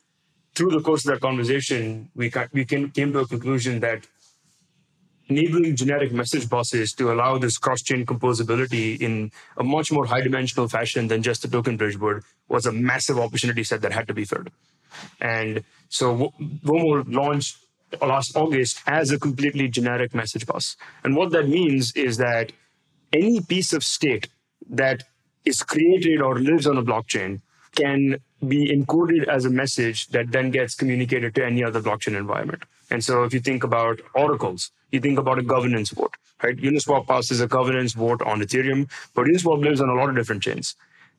[0.55, 4.07] through the course of that conversation, we, we came to a conclusion that
[5.29, 11.07] enabling generic message buses to allow this cross-chain composability in a much more high-dimensional fashion
[11.07, 14.25] than just the token bridge would was a massive opportunity set that had to be
[14.25, 14.49] filled.
[15.19, 17.57] And so Wormhole launched
[18.01, 20.75] last August as a completely generic message bus.
[21.03, 22.51] And what that means is that
[23.13, 24.29] any piece of state
[24.69, 25.03] that
[25.45, 27.41] is created or lives on a blockchain
[27.75, 32.63] can be encoded as a message that then gets communicated to any other blockchain environment.
[32.89, 36.55] And so if you think about oracles, you think about a governance vote, right?
[36.55, 40.43] Uniswap passes a governance vote on Ethereum, but Uniswap lives on a lot of different
[40.43, 40.75] chains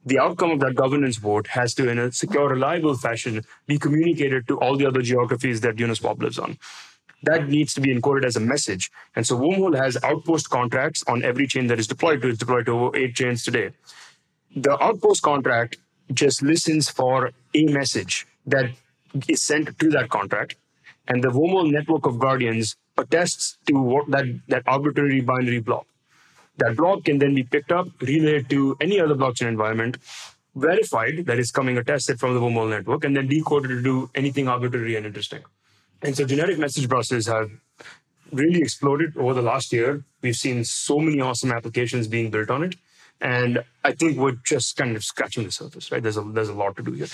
[0.08, 4.46] the outcome of that governance vote has to, in a secure, reliable fashion, be communicated
[4.48, 6.58] to all the other geographies that Uniswap lives on.
[7.24, 8.90] That needs to be encoded as a message.
[9.16, 12.28] And so Wormhole has outpost contracts on every chain that is deployed to.
[12.28, 13.70] It's deployed to over eight chains today.
[14.54, 15.76] The outpost contract
[16.14, 18.70] just listens for a message that
[19.28, 20.56] is sent to that contract.
[21.08, 25.86] And the Wormhole network of guardians attests to what that, that arbitrary binary block.
[26.58, 29.96] That block can then be picked up, relayed to any other blockchain environment,
[30.54, 34.48] verified that is coming attested from the Wormhole network, and then decoded to do anything
[34.48, 35.42] arbitrary and interesting.
[36.02, 37.50] And so generic message buses have
[38.32, 40.04] really exploded over the last year.
[40.20, 42.76] We've seen so many awesome applications being built on it.
[43.20, 46.02] And I think we're just kind of scratching the surface, right?
[46.02, 47.08] There's a there's a lot to do here.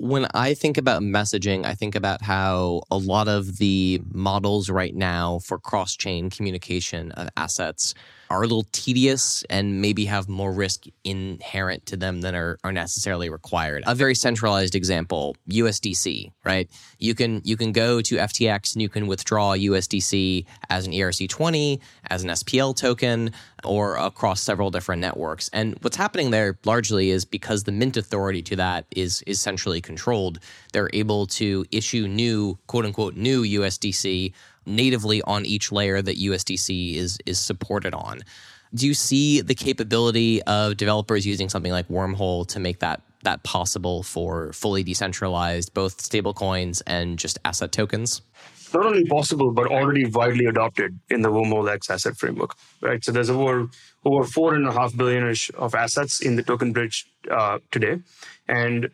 [0.00, 4.94] When I think about messaging, I think about how a lot of the models right
[4.94, 7.92] now for cross chain communication of assets
[8.30, 12.72] are a little tedious and maybe have more risk inherent to them than are, are
[12.72, 13.82] necessarily required.
[13.86, 16.70] A very centralized example, USDC, right?
[16.98, 21.80] You can you can go to FTX and you can withdraw USDC as an ERC20,
[22.08, 23.32] as an SPL token,
[23.64, 25.50] or across several different networks.
[25.52, 29.80] And what's happening there largely is because the mint authority to that is is centrally
[29.80, 30.38] controlled,
[30.72, 34.32] they're able to issue new quote unquote new USDC
[34.66, 38.20] natively on each layer that USDC is is supported on.
[38.72, 43.42] Do you see the capability of developers using something like Wormhole to make that that
[43.42, 48.22] possible for fully decentralized both stablecoins and just asset tokens?
[48.72, 53.04] Not only possible, but already widely adopted in the Wormhole X asset framework, right?
[53.04, 53.68] So there's over
[54.04, 58.00] over four and a half billion ish of assets in the token bridge uh, today,
[58.48, 58.90] and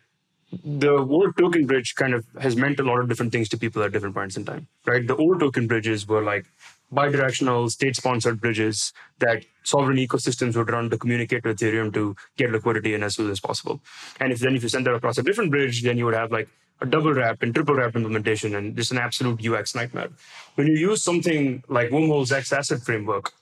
[0.51, 3.83] the word token bridge kind of has meant a lot of different things to people
[3.83, 5.05] at different points in time, right?
[5.05, 6.45] The old token bridges were like
[6.93, 12.93] bidirectional state-sponsored bridges that sovereign ecosystems would run to communicate with Ethereum to get liquidity
[12.93, 13.81] in as soon as possible.
[14.21, 16.31] And if then if you send that across a different bridge, then you would have
[16.31, 16.47] like
[16.79, 20.09] a double wrap and triple wrap implementation and just an absolute UX nightmare.
[20.55, 23.33] When you use something like Wormhole's X asset framework,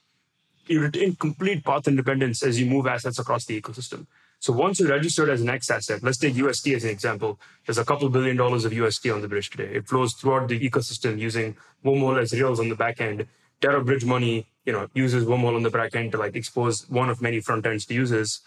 [0.66, 4.06] you retain complete path independence as you move assets across the ecosystem.
[4.38, 7.40] So once you're registered as an X asset, let's take UST as an example.
[7.64, 9.74] There's a couple billion dollars of UST on the bridge today.
[9.74, 13.26] It flows throughout the ecosystem using Wormhole as rails on the back end.
[13.60, 17.08] Terra Bridge Money, you know, uses Wormhole on the back end to like expose one
[17.08, 18.40] of many front ends to users.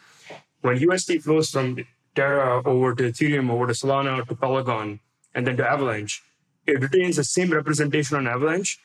[0.62, 1.78] When UST flows from
[2.16, 5.00] Terra over to Ethereum, over to Solana, to Polygon,
[5.34, 6.22] and then to Avalanche,
[6.68, 8.80] it retains the same representation on Avalanche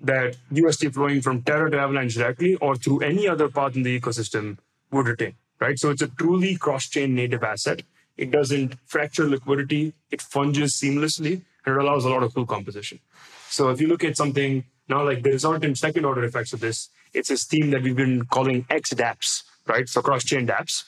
[0.00, 3.98] that UST flowing from Terra to Avalanche directly or through any other path in the
[3.98, 4.58] ecosystem
[4.90, 5.34] would retain
[5.64, 5.78] right?
[5.78, 7.82] So it's a truly cross-chain native asset.
[8.18, 9.94] It doesn't fracture liquidity.
[10.10, 13.00] It funges seamlessly and it allows a lot of cool composition.
[13.48, 16.90] So if you look at something now, like the resultant second order effects of this,
[17.14, 19.88] it's this theme that we've been calling X XDApps, right?
[19.88, 20.84] So cross-chain dApps.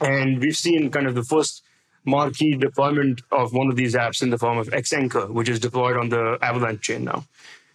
[0.00, 1.62] And we've seen kind of the first
[2.04, 5.96] marquee deployment of one of these apps in the form of Xanchor, which is deployed
[5.96, 7.24] on the Avalanche chain now,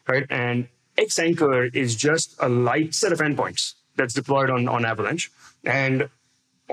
[0.05, 0.25] right?
[0.29, 0.67] And
[0.97, 5.31] Xanchor is just a light set of endpoints that's deployed on, on Avalanche.
[5.63, 6.09] And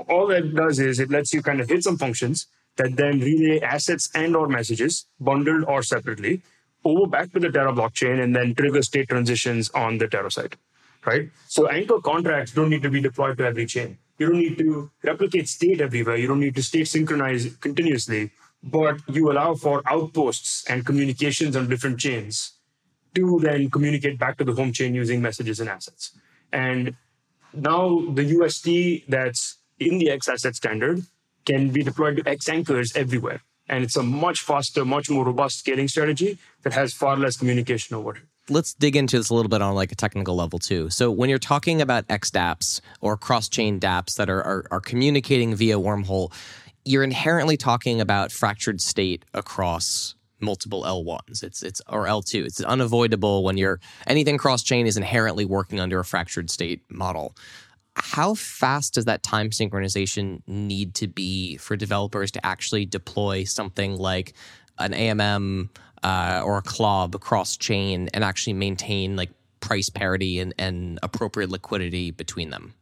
[0.09, 2.47] all that does is it lets you kind of hit some functions
[2.77, 6.41] that then relay assets and or messages, bundled or separately,
[6.85, 10.55] over back to the Terra blockchain and then trigger state transitions on the Terra side,
[11.05, 11.29] right?
[11.47, 13.97] So anchor contracts don't need to be deployed to every chain.
[14.17, 16.15] You don't need to replicate state everywhere.
[16.15, 18.31] You don't need to state synchronize continuously,
[18.63, 22.53] but you allow for outposts and communications on different chains
[23.15, 26.17] to then communicate back to the home chain using messages and assets.
[26.51, 26.95] And
[27.53, 31.03] now the UST that's in the X asset standard
[31.45, 33.41] can be deployed to X anchors everywhere.
[33.69, 37.95] And it's a much faster, much more robust scaling strategy that has far less communication
[37.95, 38.23] overhead.
[38.49, 40.89] Let's dig into this a little bit on like a technical level too.
[40.89, 45.77] So when you're talking about XDApps or cross-chain DApps that are, are, are communicating via
[45.77, 46.31] wormhole,
[46.85, 51.43] you're inherently talking about fractured state across multiple L1s.
[51.43, 52.45] It's it's or L2.
[52.45, 57.35] It's unavoidable when you're anything cross chain is inherently working under a fractured state model.
[57.95, 63.97] How fast does that time synchronization need to be for developers to actually deploy something
[63.97, 64.33] like
[64.77, 65.69] an AMM
[66.03, 69.31] uh, or a CLOB cross chain and actually maintain like
[69.61, 72.73] price parity and, and appropriate liquidity between them?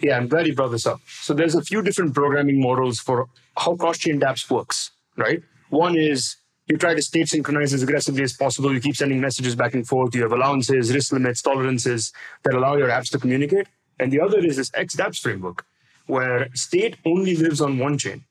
[0.00, 1.00] Yeah, I'm glad you brought this up.
[1.06, 5.40] So there's a few different programming models for how cross-chain dApps works, right?
[5.70, 6.36] One is
[6.66, 8.72] you try to state synchronize as aggressively as possible.
[8.72, 10.14] You keep sending messages back and forth.
[10.14, 12.12] You have allowances, risk limits, tolerances
[12.42, 13.66] that allow your apps to communicate.
[14.00, 15.66] And the other is this XDApps framework,
[16.06, 18.24] where state only lives on one chain.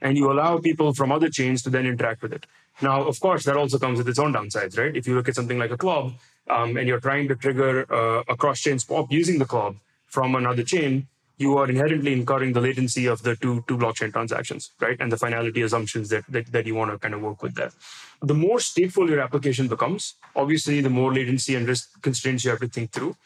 [0.00, 2.46] And you allow people from other chains to then interact with it.
[2.82, 4.94] Now, of course, that also comes with its own downsides, right?
[4.94, 6.14] If you look at something like a CLOB
[6.48, 10.34] um, and you're trying to trigger uh, a cross chain swap using the CLOB from
[10.34, 11.08] another chain,
[11.38, 14.96] you are inherently incurring the latency of the two two blockchain transactions, right?
[15.00, 17.72] And the finality assumptions that, that, that you want to kind of work with there.
[18.22, 22.60] The more stateful your application becomes, obviously the more latency and risk constraints you have
[22.60, 23.16] to think through.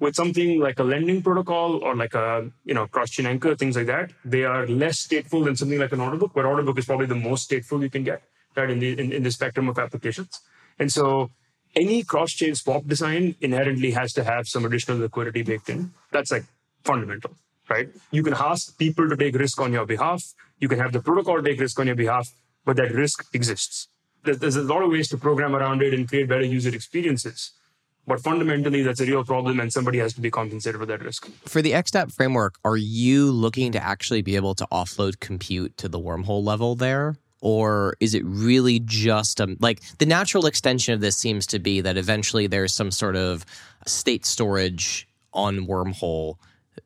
[0.00, 3.86] With something like a lending protocol or like a you know cross-chain anchor, things like
[3.86, 6.86] that, they are less stateful than something like an order book, but order book is
[6.86, 8.22] probably the most stateful you can get,
[8.56, 8.70] right?
[8.70, 10.40] In the in, in the spectrum of applications.
[10.80, 11.30] And so
[11.76, 15.92] any cross-chain swap design inherently has to have some additional liquidity baked in.
[16.10, 16.46] That's like
[16.82, 17.36] fundamental
[17.72, 17.88] right?
[18.10, 20.22] You can ask people to take risk on your behalf.
[20.58, 22.28] You can have the protocol take risk on your behalf,
[22.64, 23.88] but that risk exists.
[24.24, 27.52] There's a lot of ways to program around it and create better user experiences.
[28.06, 31.28] But fundamentally, that's a real problem, and somebody has to be compensated for that risk.
[31.46, 35.88] For the XDApp framework, are you looking to actually be able to offload compute to
[35.88, 37.16] the wormhole level there?
[37.40, 41.80] Or is it really just a, like the natural extension of this seems to be
[41.80, 43.44] that eventually there's some sort of
[43.86, 46.36] state storage on wormhole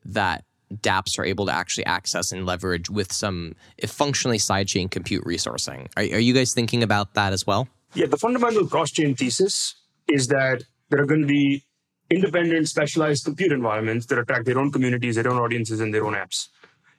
[0.05, 0.43] that
[0.73, 3.55] dApps are able to actually access and leverage with some
[3.85, 5.87] functionally sidechain compute resourcing.
[5.95, 7.67] Are, are you guys thinking about that as well?
[7.93, 9.75] Yeah, the fundamental cross-chain thesis
[10.07, 11.63] is that there are going to be
[12.09, 16.13] independent, specialized compute environments that attract their own communities, their own audiences, and their own
[16.13, 16.47] apps.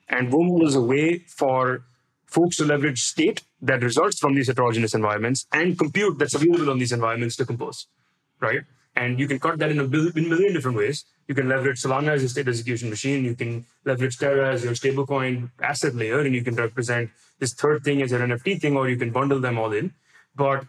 [0.07, 1.83] And Wormhole is a way for
[2.25, 6.79] folks to leverage state that results from these heterogeneous environments and compute that's available on
[6.79, 7.87] these environments to compose,
[8.39, 8.61] right?
[8.99, 11.05] And you can cut that in a, million different ways.
[11.29, 13.23] You can leverage Solana as a state execution machine.
[13.23, 17.85] You can leverage Terra as your stablecoin asset layer, and you can represent this third
[17.85, 19.93] thing as an NFT thing, or you can bundle them all in.
[20.35, 20.65] But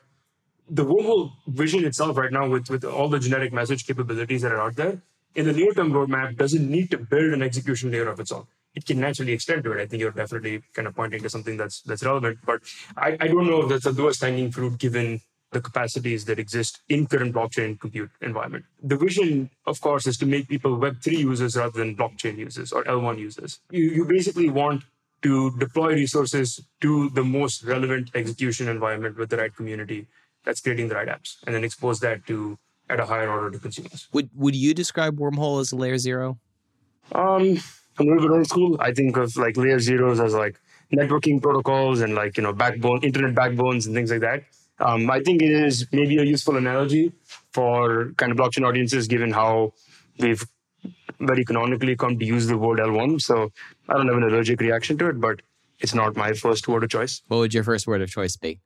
[0.68, 4.60] the whole vision itself right now with, with all the generic message capabilities that are
[4.60, 5.02] out there,
[5.34, 8.46] in the near-term roadmap, doesn't need to build an execution layer of its own.
[8.76, 9.80] It can naturally extend to it.
[9.80, 12.38] I think you're definitely kind of pointing to something that's that's relevant.
[12.46, 12.60] But
[12.96, 15.20] I, I don't know if that's the lowest hanging fruit given
[15.52, 18.64] the capacities that exist in current blockchain compute environment.
[18.82, 22.84] The vision, of course, is to make people Web3 users rather than blockchain users or
[22.84, 23.60] L1 users.
[23.70, 24.84] You, you basically want
[25.22, 30.06] to deploy resources to the most relevant execution environment with the right community
[30.44, 33.58] that's creating the right apps and then expose that to at a higher order to
[33.58, 34.08] consumers.
[34.12, 36.38] Would would you describe Wormhole as a layer zero?
[37.12, 37.58] Um,
[37.98, 38.76] I'm a little bit old school.
[38.80, 40.58] I think of like layer zeros as like
[40.92, 44.44] networking protocols and like you know backbone internet backbones and things like that.
[44.80, 47.12] Um, I think it is maybe a useful analogy
[47.52, 49.74] for kind of blockchain audiences, given how
[50.18, 50.44] we've
[51.20, 53.20] very canonically come to use the word L1.
[53.20, 53.52] So
[53.88, 55.42] I don't have an allergic reaction to it, but
[55.78, 57.22] it's not my first word of choice.
[57.28, 58.60] What would your first word of choice be?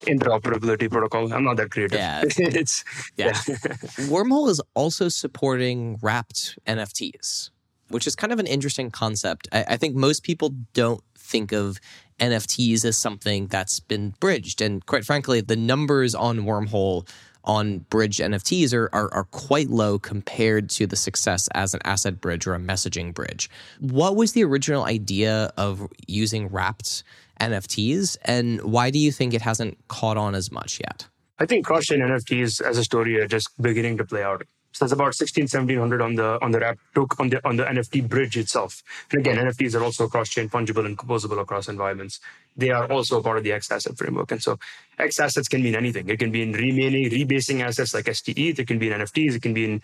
[0.00, 1.32] Interoperability protocol.
[1.32, 1.98] I'm not that creative.
[1.98, 2.22] Yeah.
[2.36, 2.84] it's
[3.16, 3.32] Yeah.
[4.12, 7.50] Wormhole is also supporting wrapped NFTs,
[7.88, 9.48] which is kind of an interesting concept.
[9.52, 11.80] I, I think most people don't think of
[12.20, 14.60] NFTs as something that's been bridged.
[14.60, 17.08] And quite frankly, the numbers on Wormhole
[17.44, 22.20] on bridge NFTs are, are, are quite low compared to the success as an asset
[22.20, 23.48] bridge or a messaging bridge.
[23.80, 27.04] What was the original idea of using wrapped
[27.40, 31.06] NFTs, and why do you think it hasn't caught on as much yet?
[31.38, 34.42] I think cross-chain NFTs as a story are just beginning to play out.
[34.76, 37.64] So that's about 16, 1700 on the on the wrap took on the on the
[37.64, 38.82] NFT bridge itself.
[39.10, 42.20] And again, NFTs are also cross-chain fungible and composable across environments.
[42.58, 44.32] They are also part of the X asset framework.
[44.32, 44.58] And so
[44.98, 46.10] X assets can mean anything.
[46.10, 49.40] It can be in remaining, rebasing assets like STE, it can be in NFTs, it
[49.40, 49.80] can be in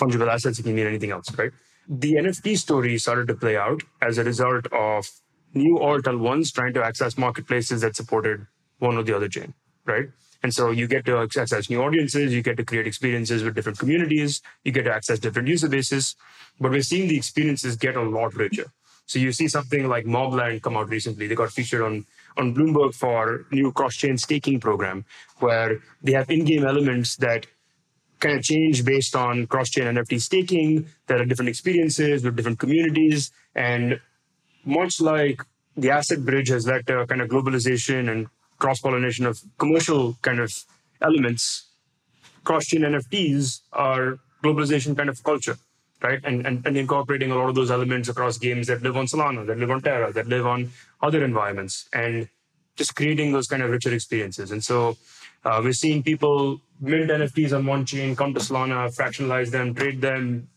[0.00, 1.52] fungible assets, it can mean anything else, right?
[1.88, 5.08] The NFT story started to play out as a result of
[5.52, 8.48] new alt L1s trying to access marketplaces that supported
[8.80, 9.54] one or the other chain,
[9.86, 10.08] right?
[10.44, 13.78] And so you get to access new audiences, you get to create experiences with different
[13.78, 16.16] communities, you get to access different user bases.
[16.60, 18.66] But we're seeing the experiences get a lot richer.
[19.06, 21.26] So you see something like Mobland come out recently.
[21.26, 22.04] They got featured on
[22.36, 25.04] on Bloomberg for new cross-chain staking program,
[25.38, 27.46] where they have in-game elements that
[28.20, 30.86] kind of change based on cross-chain NFT staking.
[31.06, 34.00] There are different experiences with different communities, and
[34.64, 35.42] much like
[35.76, 38.28] the asset bridge has led to kind of globalization and
[38.64, 40.50] cross pollination of commercial kind of
[41.02, 41.66] elements,
[42.44, 45.58] cross chain NFTs are globalization kind of culture,
[46.02, 46.20] right?
[46.24, 49.46] And, and, and incorporating a lot of those elements across games that live on Solana,
[49.48, 50.70] that live on Terra, that live on
[51.02, 52.26] other environments, and
[52.74, 54.50] just creating those kind of richer experiences.
[54.50, 54.96] And so
[55.44, 60.00] uh, we're seeing people mint NFTs on one chain, come to Solana, fractionalize them, trade
[60.00, 60.48] them,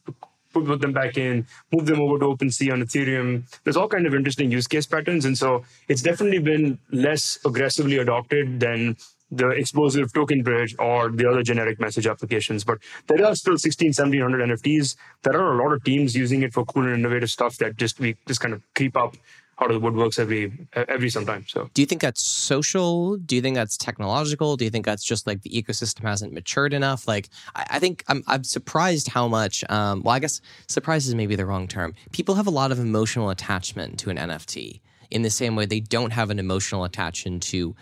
[0.65, 3.43] put them back in, move them over to OpenSea on Ethereum.
[3.63, 5.25] There's all kind of interesting use case patterns.
[5.25, 8.97] And so it's definitely been less aggressively adopted than
[9.29, 12.63] the explosive token bridge or the other generic message applications.
[12.63, 14.95] But there are still 16, 1700 NFTs.
[15.23, 17.99] There are a lot of teams using it for cool and innovative stuff that just
[17.99, 19.17] we just kind of creep up
[19.59, 21.45] out of the woodworks every every sometime.
[21.47, 23.17] So, do you think that's social?
[23.17, 24.55] Do you think that's technological?
[24.57, 27.07] Do you think that's just like the ecosystem hasn't matured enough?
[27.07, 29.63] Like, I, I think I'm I'm surprised how much.
[29.69, 31.95] Um, well, I guess surprise is maybe the wrong term.
[32.11, 35.79] People have a lot of emotional attachment to an NFT in the same way they
[35.79, 37.75] don't have an emotional attachment to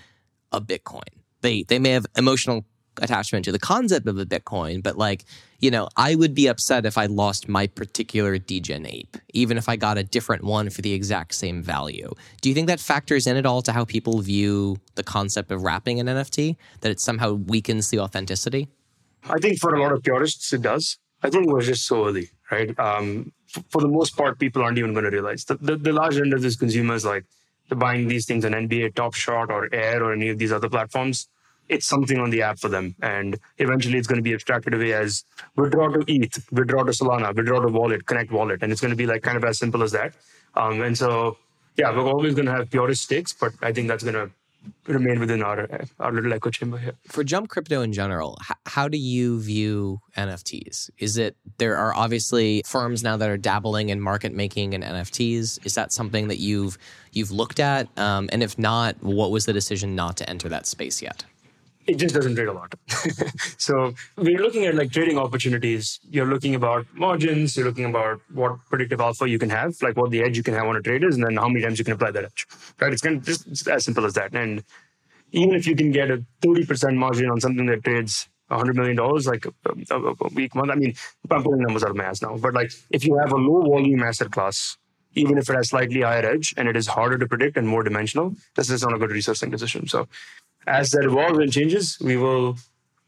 [0.52, 1.02] a Bitcoin.
[1.42, 2.66] They they may have emotional
[3.02, 5.26] attachment to the concept of a Bitcoin, but like,
[5.60, 9.70] you know, I would be upset if I lost my particular degen ape, even if
[9.70, 12.14] I got a different one for the exact same value.
[12.42, 15.64] Do you think that factors in at all to how people view the concept of
[15.64, 16.56] wrapping an NFT?
[16.82, 18.68] That it somehow weakens the authenticity?
[19.30, 20.98] I think for a lot of purists, it does.
[21.24, 22.78] I think we're just so early, right?
[22.80, 23.32] Um,
[23.70, 25.46] for the most part, people aren't even going to realize.
[25.46, 27.26] The, the, the large end of these consumers, like,
[27.68, 30.70] they're buying these things on NBA, Top Shot, or Air, or any of these other
[30.70, 31.28] platforms
[31.70, 32.96] it's something on the app for them.
[33.02, 35.24] And eventually it's going to be abstracted away as
[35.56, 38.62] withdraw to ETH, withdraw to Solana, withdraw to wallet, connect wallet.
[38.62, 40.14] And it's going to be like kind of as simple as that.
[40.56, 41.38] Um, and so,
[41.78, 44.32] yeah, we're always going to have purist stakes, but I think that's going to
[44.88, 45.68] remain within our
[46.00, 46.94] our little echo chamber here.
[47.08, 50.90] For Jump Crypto in general, h- how do you view NFTs?
[50.98, 55.66] Is it there are obviously firms now that are dabbling in market making and NFTs?
[55.66, 56.78] Is that something that you've
[57.12, 57.88] you've looked at?
[57.98, 61.26] Um, and if not, what was the decision not to enter that space yet?
[61.88, 62.74] It just doesn't trade a lot.
[63.58, 68.58] so you're looking at like trading opportunities, you're looking about margins, you're looking about what
[68.70, 71.04] predictive alpha you can have, like what the edge you can have on a trade
[71.04, 72.48] is, and then how many times you can apply that edge.
[72.80, 72.92] Right?
[72.92, 74.34] It's kind of just as simple as that.
[74.34, 74.64] And
[75.32, 79.46] even if you can get a 30% margin on something that trades $100 million, like
[79.46, 80.72] a, a, a week, month.
[80.72, 80.94] I mean,
[81.32, 83.62] I'm pulling numbers out of my ass now, but like if you have a low
[83.62, 84.78] volume asset class,
[85.16, 87.84] even if it has slightly higher edge and it is harder to predict and more
[87.84, 89.88] dimensional, this is not a good researching decision.
[89.88, 90.08] So
[90.68, 92.58] as that evolves and changes, we will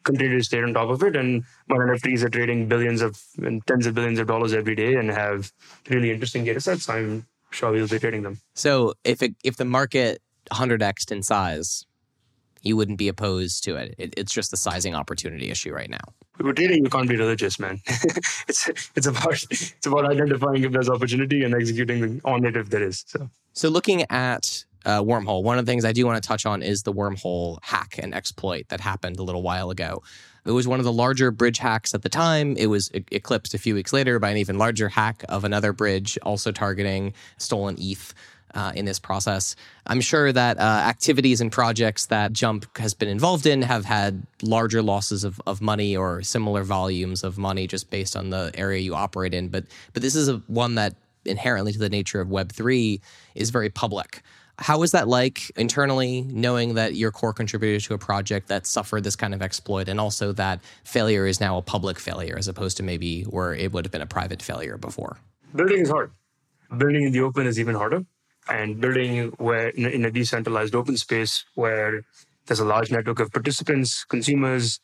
[0.04, 1.16] continue to stay on top of it.
[1.16, 4.96] And my NFTs are trading billions of and tens of billions of dollars every day
[4.96, 5.52] and have
[5.90, 6.90] really interesting data sets.
[6.90, 8.40] I'm sure we'll be trading them.
[8.56, 11.86] So if it, if the market 100x in size,
[12.62, 13.96] you wouldn't be opposed to it.
[13.98, 14.14] it.
[14.18, 16.06] It's just the sizing opportunity issue right now.
[16.40, 17.82] We're trading, you can't be religious, man.
[17.88, 22.84] it's it's about it's about identifying if there's opportunity and executing on it if there
[22.84, 23.04] is.
[23.08, 25.44] So so looking at uh, wormhole.
[25.44, 28.16] One of the things I do want to touch on is the wormhole hack and
[28.16, 30.02] exploit that happened a little while ago.
[30.46, 32.56] It was one of the larger bridge hacks at the time.
[32.56, 36.18] It was eclipsed a few weeks later by an even larger hack of another bridge,
[36.24, 38.14] also targeting stolen ETH.
[38.56, 39.58] Uh, in this process.
[39.86, 44.26] I'm sure that uh, activities and projects that Jump has been involved in have had
[44.42, 48.80] larger losses of, of money or similar volumes of money just based on the area
[48.80, 49.50] you operate in.
[49.50, 53.02] But but this is a, one that inherently to the nature of Web three
[53.36, 54.24] is very public.
[54.60, 59.04] How is that like internally, knowing that you're core contributor to a project that suffered
[59.04, 62.78] this kind of exploit, and also that failure is now a public failure as opposed
[62.78, 65.18] to maybe where it would have been a private failure before?
[65.54, 66.12] Building is hard.
[66.76, 68.04] Building in the open is even harder,
[68.50, 72.04] and building where in a decentralized open space where
[72.48, 74.80] there's a large network of participants, consumers,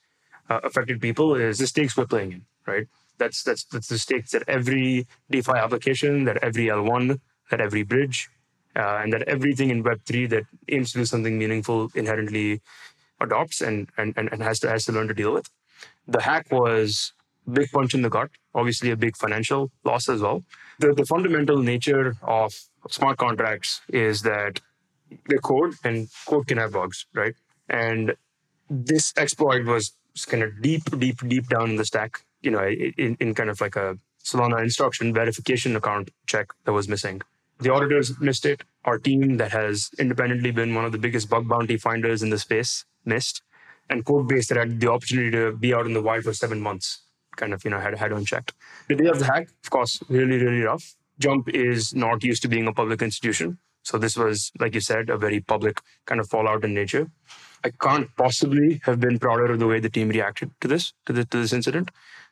[0.50, 2.88] uh, affected people is the stakes we're playing in, right?
[3.18, 7.20] That's that's that's the stakes that every DeFi application, that every L1,
[7.50, 8.30] that every bridge,
[8.76, 12.62] uh, and that everything in Web3 that aims to do something meaningful inherently
[13.20, 15.50] adopts and, and, and has, to, has to learn to deal with.
[16.08, 17.14] The hack was
[17.52, 20.44] big punch in the gut, obviously a big financial loss as well.
[20.80, 22.54] The, the fundamental nature of
[22.90, 24.60] smart contracts is that
[25.30, 27.36] they code and code can have bugs, right?
[27.70, 28.16] And
[28.70, 29.94] this exploit was
[30.28, 33.62] kind of deep, deep, deep down in the stack, you know, in, in kind of
[33.62, 37.22] like a Solana instruction verification account check that was missing.
[37.60, 38.64] The auditors missed it.
[38.86, 42.40] Our team, that has independently been one of the biggest bug bounty finders in the
[42.40, 43.42] space, missed.
[43.90, 47.02] And Codebase that had the opportunity to be out in the wild for seven months,
[47.36, 48.54] kind of, you know, had, had unchecked.
[48.88, 50.96] The day of the hack, of course, really, really rough.
[51.20, 53.60] Jump is not used to being a public institution.
[53.84, 57.12] So this was, like you said, a very public kind of fallout in nature.
[57.64, 61.14] I can't possibly have been prouder of the way the team reacted to this, to,
[61.14, 61.92] the, to this incident.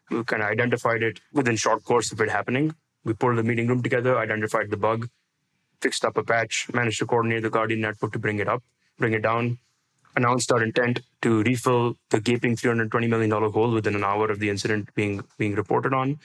[0.09, 2.75] We kind of identified it within short course of it happening.
[3.03, 5.09] We pulled the meeting room together, identified the bug,
[5.81, 8.63] fixed up a patch, managed to coordinate the Guardian network to bring it up,
[8.97, 9.57] bring it down,
[10.15, 14.49] announced our intent to refill the gaping $320 million hole within an hour of the
[14.49, 16.19] incident being, being reported on,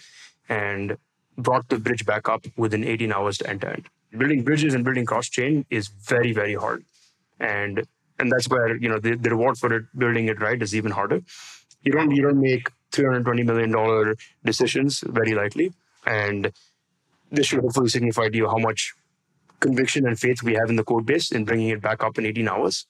[0.49, 0.97] and
[1.39, 3.89] brought the bridge back up within 18 hours to end to end.
[4.17, 6.85] Building bridges and building cross chain is very, very hard.
[7.39, 7.87] And
[8.19, 10.93] and that's where you know the, the reward for it building it right is even
[10.93, 11.21] harder.
[11.83, 15.73] You don't you don't make $320 million decisions very lightly.
[16.07, 16.53] And
[17.31, 18.95] this should hopefully signify to you how much
[19.61, 22.27] conviction and faith we have in the code base in bringing it back up in
[22.27, 22.87] 18 hours.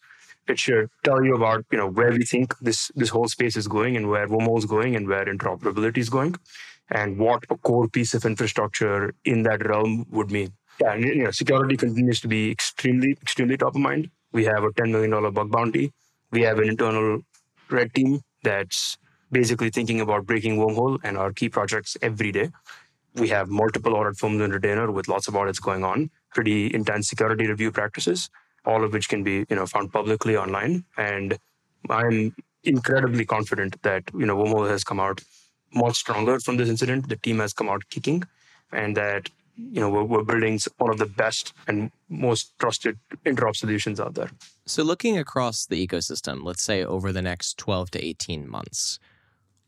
[0.48, 3.66] It should tell you about you know where we think this this whole space is
[3.66, 6.36] going and where Wormhole is going and where interoperability is going,
[6.90, 10.52] and what a core piece of infrastructure in that realm would mean.
[10.80, 14.10] Yeah, and, you know, security continues to be extremely extremely top of mind.
[14.32, 15.92] We have a $10 million bug bounty.
[16.30, 17.22] We have an internal
[17.70, 18.98] red team that's
[19.32, 22.50] basically thinking about breaking Wormhole and our key projects every day.
[23.16, 27.08] We have multiple audit firms in retainer with lots of audits going on, pretty intense
[27.08, 28.28] security review practices,
[28.66, 30.84] all of which can be you know found publicly online.
[30.98, 31.38] And
[31.88, 35.22] I'm incredibly confident that you know Wormhole has come out
[35.72, 37.08] much stronger from this incident.
[37.08, 38.24] The team has come out kicking,
[38.70, 43.56] and that you know we're, we're building one of the best and most trusted interop
[43.56, 44.30] solutions out there.
[44.66, 48.98] So, looking across the ecosystem, let's say over the next 12 to 18 months,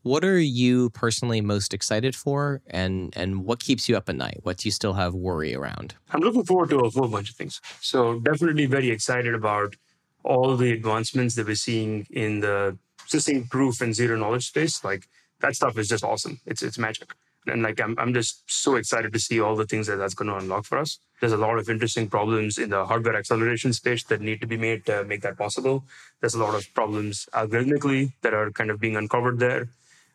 [0.02, 4.40] what are you personally most excited for, and and what keeps you up at night?
[4.42, 5.94] What do you still have worry around?
[6.12, 7.60] I'm looking forward to a whole bunch of things.
[7.80, 9.76] So definitely very excited about
[10.24, 12.76] all the advancements that we're seeing in the
[13.06, 14.84] system proof and zero knowledge space.
[14.84, 15.08] Like
[15.40, 16.40] that stuff is just awesome.
[16.46, 17.12] It's it's magic.
[17.46, 20.28] And like I'm I'm just so excited to see all the things that that's going
[20.28, 20.98] to unlock for us.
[21.20, 24.56] There's a lot of interesting problems in the hardware acceleration space that need to be
[24.56, 25.84] made to make that possible.
[26.20, 29.68] There's a lot of problems algorithmically that are kind of being uncovered there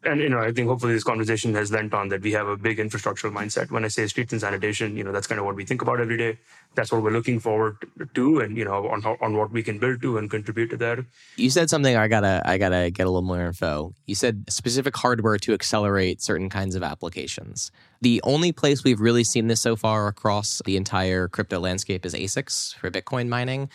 [0.05, 2.57] and you know, I think hopefully this conversation has lent on that we have a
[2.57, 3.71] big infrastructural mindset.
[3.71, 5.99] When I say streets and sanitation, you know, that's kind of what we think about
[5.99, 6.39] every day.
[6.75, 7.77] That's what we're looking forward
[8.13, 10.99] to, and you know, on on what we can build to and contribute to that.
[11.37, 11.95] You said something.
[11.95, 13.93] I gotta I gotta get a little more info.
[14.05, 17.71] You said specific hardware to accelerate certain kinds of applications.
[18.01, 22.13] The only place we've really seen this so far across the entire crypto landscape is
[22.13, 23.69] ASICs for Bitcoin mining.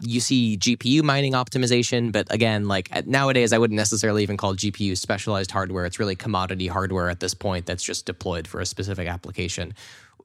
[0.00, 4.96] You see GPU mining optimization, but again, like nowadays, I wouldn't necessarily even call GPU
[4.96, 5.84] specialized hardware.
[5.86, 9.74] It's really commodity hardware at this point that's just deployed for a specific application.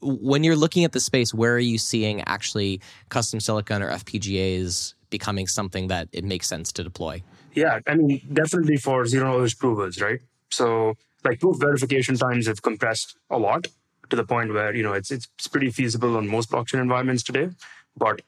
[0.02, 4.94] When you're looking at the space, where are you seeing actually custom silicon or FPGAs
[5.10, 7.22] becoming something that it makes sense to deploy?
[7.54, 10.20] Yeah, I mean, definitely for zero knowledge provers, right?
[10.52, 13.68] So, like proof verification times have compressed a lot
[14.10, 17.50] to the point where you know it's it's pretty feasible on most blockchain environments today,
[17.98, 18.22] but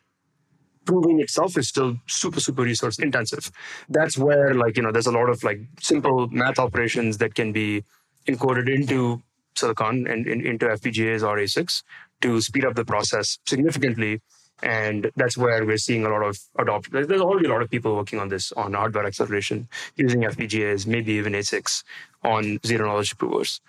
[0.86, 3.51] proving itself is still super super resource intensive.
[3.89, 7.51] That's where like you know there's a lot of like simple math operations that can
[7.51, 7.84] be
[8.27, 9.21] encoded into
[9.55, 11.84] silicon and in, into FPGAs or ASICs
[12.21, 14.21] to speed up the process significantly
[14.63, 16.93] and that's where we're seeing a lot of adoption.
[16.93, 21.13] There's already a lot of people working on this on hardware acceleration using FPGAs, maybe
[21.13, 21.84] even ASICs
[22.23, 23.59] on zero knowledge provers.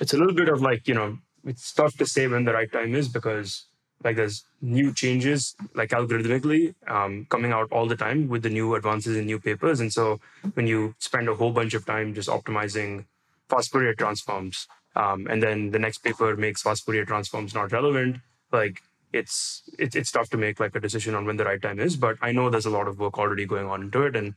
[0.00, 2.70] It's a little bit of like, you know, it's tough to say when the right
[2.70, 3.66] time is because
[4.02, 8.74] like there's new changes like algorithmically um, coming out all the time with the new
[8.74, 9.80] advances in new papers.
[9.80, 10.20] And so
[10.54, 13.06] when you spend a whole bunch of time just optimizing
[13.48, 14.66] fast Fourier transforms,
[14.96, 18.16] um, and then the next paper makes fast Fourier transforms not relevant,
[18.52, 18.82] like
[19.12, 21.96] it's it, it's tough to make like a decision on when the right time is.
[21.96, 24.34] But I know there's a lot of work already going on into it, and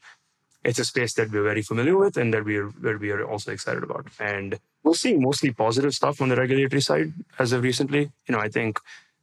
[0.64, 3.26] it's a space that we're very familiar with and that we are that we are
[3.26, 4.08] also excited about.
[4.20, 8.12] And we're seeing mostly positive stuff on the regulatory side as of recently.
[8.28, 8.80] You know, I think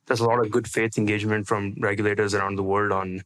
[0.07, 3.23] there's a lot of good faith engagement from regulators around the world on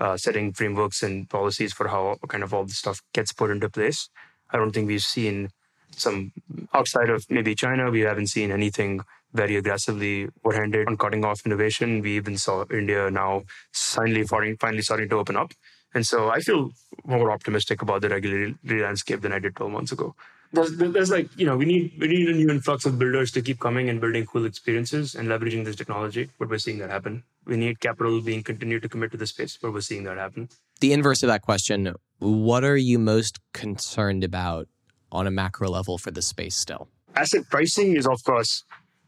[0.00, 3.68] uh, setting frameworks and policies for how kind of all this stuff gets put into
[3.68, 4.08] place.
[4.50, 5.50] I don't think we've seen
[5.90, 6.32] some
[6.72, 9.00] outside of maybe China, we haven't seen anything
[9.32, 12.00] very aggressively handed on cutting off innovation.
[12.00, 13.42] We even saw India now
[13.72, 15.52] finally, finally starting to open up.
[15.94, 16.70] And so I feel
[17.04, 20.14] more optimistic about the regulatory landscape than I did 12 months ago.
[20.52, 23.42] There's, there's like, you know, we need we need a new influx of builders to
[23.42, 26.30] keep coming and building cool experiences and leveraging this technology.
[26.38, 27.22] But we're seeing that happen.
[27.44, 30.48] We need capital being continued to commit to the space, but we're seeing that happen.
[30.80, 34.68] The inverse of that question, what are you most concerned about
[35.12, 36.88] on a macro level for the space still?
[37.14, 38.64] Asset pricing is, of course,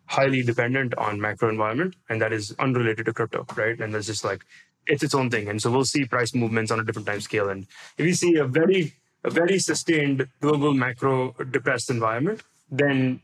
[0.06, 3.80] highly dependent on macro environment, and that is unrelated to crypto, right?
[3.80, 4.44] And that's just like
[4.86, 5.48] it's its own thing.
[5.48, 7.48] And so we'll see price movements on a different time scale.
[7.48, 7.66] And
[7.96, 8.94] if we see a very
[9.24, 13.20] a very sustained global macro depressed environment, then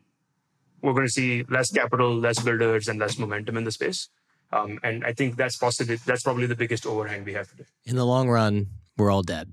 [0.82, 4.08] we're going to see less capital, less builders, and less momentum in the space.
[4.52, 7.64] Um, and I think that's possibly that's probably the biggest overhang we have today.
[7.84, 9.52] In the long run, we're all dead.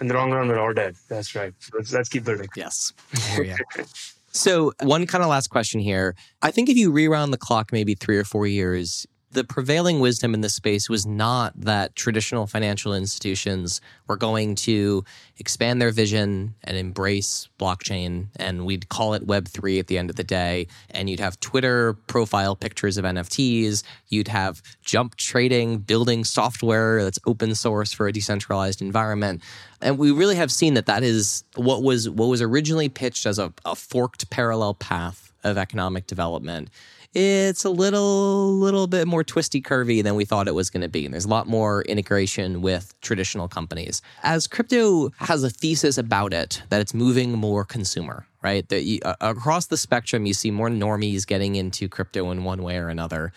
[0.00, 0.96] In the long run, we're all dead.
[1.08, 1.54] That's right.
[1.72, 2.48] Let's, let's keep building.
[2.56, 2.92] Yes.
[4.32, 6.14] so, one kind of last question here.
[6.42, 10.32] I think if you reround the clock maybe three or four years, the prevailing wisdom
[10.32, 15.04] in this space was not that traditional financial institutions were going to
[15.38, 20.16] expand their vision and embrace blockchain, and we'd call it Web3 at the end of
[20.16, 20.68] the day.
[20.90, 27.18] And you'd have Twitter profile pictures of NFTs, you'd have jump trading, building software that's
[27.26, 29.42] open source for a decentralized environment.
[29.80, 33.38] And we really have seen that that is what was what was originally pitched as
[33.38, 36.70] a, a forked parallel path of economic development
[37.14, 40.88] it's a little little bit more twisty curvy than we thought it was going to
[40.88, 44.02] be and there's a lot more integration with traditional companies.
[44.22, 48.68] As crypto has a thesis about it that it's moving more consumer right?
[48.68, 52.62] That you, uh, across the spectrum you see more normies getting into crypto in one
[52.62, 53.32] way or another.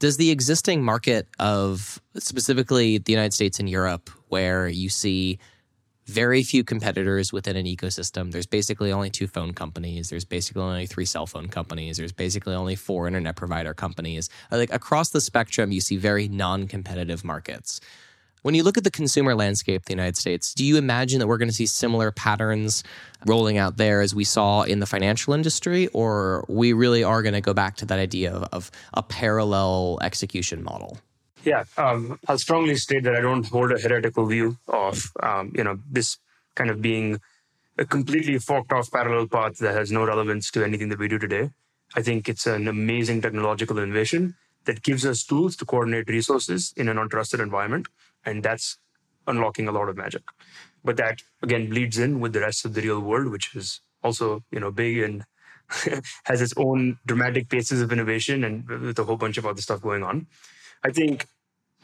[0.00, 5.38] Does the existing market of specifically the united states and europe where you see
[6.08, 8.32] very few competitors within an ecosystem.
[8.32, 10.08] There's basically only two phone companies.
[10.08, 11.98] There's basically only three cell phone companies.
[11.98, 14.30] There's basically only four internet provider companies.
[14.50, 17.80] Like across the spectrum, you see very non competitive markets.
[18.42, 21.26] When you look at the consumer landscape of the United States, do you imagine that
[21.26, 22.84] we're going to see similar patterns
[23.26, 27.34] rolling out there as we saw in the financial industry, or we really are going
[27.34, 30.98] to go back to that idea of, of a parallel execution model?
[31.48, 35.64] Yeah, um, I'll strongly state that I don't hold a heretical view of um, you
[35.64, 36.18] know this
[36.54, 37.20] kind of being
[37.78, 41.18] a completely forked off parallel path that has no relevance to anything that we do
[41.18, 41.48] today.
[41.96, 44.34] I think it's an amazing technological innovation
[44.66, 47.86] that gives us tools to coordinate resources in an untrusted environment,
[48.26, 48.76] and that's
[49.26, 50.24] unlocking a lot of magic.
[50.84, 54.44] But that again bleeds in with the rest of the real world, which is also
[54.50, 55.24] you know big and
[56.24, 59.80] has its own dramatic paces of innovation and with a whole bunch of other stuff
[59.80, 60.26] going on.
[60.84, 61.26] I think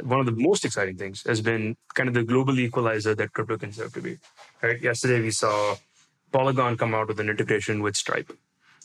[0.03, 3.57] one of the most exciting things has been kind of the global equalizer that crypto
[3.57, 4.18] can serve to be.
[4.62, 4.80] Right?
[4.80, 5.76] Yesterday we saw
[6.32, 8.32] Polygon come out with an integration with Stripe.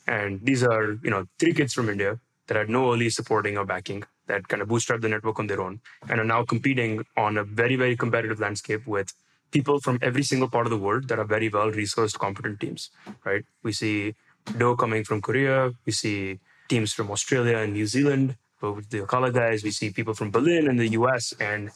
[0.08, 3.66] And these are, you know, three kids from India that had no early supporting or
[3.66, 7.38] backing that kind of bootstrapped the network on their own and are now competing on
[7.38, 9.14] a very, very competitive landscape with
[9.52, 12.92] people from every single part of the world that are very well resourced, competent teams,
[13.26, 13.46] right?
[13.64, 14.16] We see
[14.58, 15.72] Do coming from Korea.
[15.86, 19.90] We see teams from Australia and New Zealand but with the Ocala guys, we see
[19.90, 21.34] people from Berlin and the US.
[21.40, 21.72] And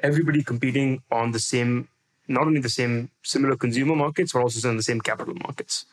[0.00, 1.88] everybody competing on the same,
[2.28, 5.86] not only the same similar consumer markets, but also in the same capital markets.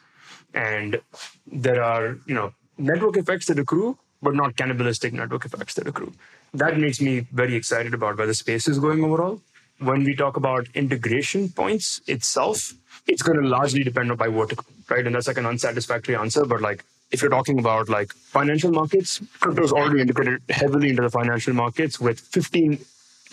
[0.53, 1.01] And
[1.45, 6.13] there are, you know, network effects that accrue, but not cannibalistic network effects that accrue.
[6.53, 9.41] That makes me very excited about where the space is going overall.
[9.79, 12.73] When we talk about integration points itself,
[13.05, 15.05] it's going to largely depend on by vertical, right?
[15.05, 19.21] And that's like an unsatisfactory answer, but like if you're talking about like financial markets,
[19.39, 22.79] crypto is already integrated heavily into the financial markets with 15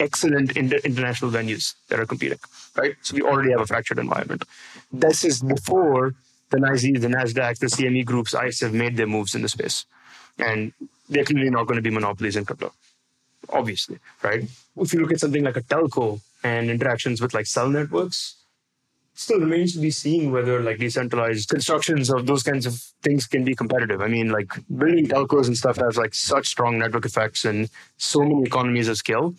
[0.01, 2.39] excellent inter- international venues that are competing,
[2.77, 2.95] right?
[3.03, 4.45] So we already have a fractured environment.
[4.93, 6.15] This is before
[6.51, 9.87] the NYSE, the NASDAQ, the CME groups, ICE have made their moves in the space.
[10.39, 10.73] And
[11.09, 12.73] they're clearly not going to be monopolies in crypto,
[13.49, 14.45] obviously, right?
[14.77, 18.37] If you look at something like a telco and interactions with like cell networks,
[19.15, 23.45] still remains to be seen whether like decentralized constructions of those kinds of things can
[23.45, 24.03] be competitive.
[24.03, 28.21] I mean, like building telcos and stuff has like such strong network effects and so
[28.21, 29.35] many economies of scale.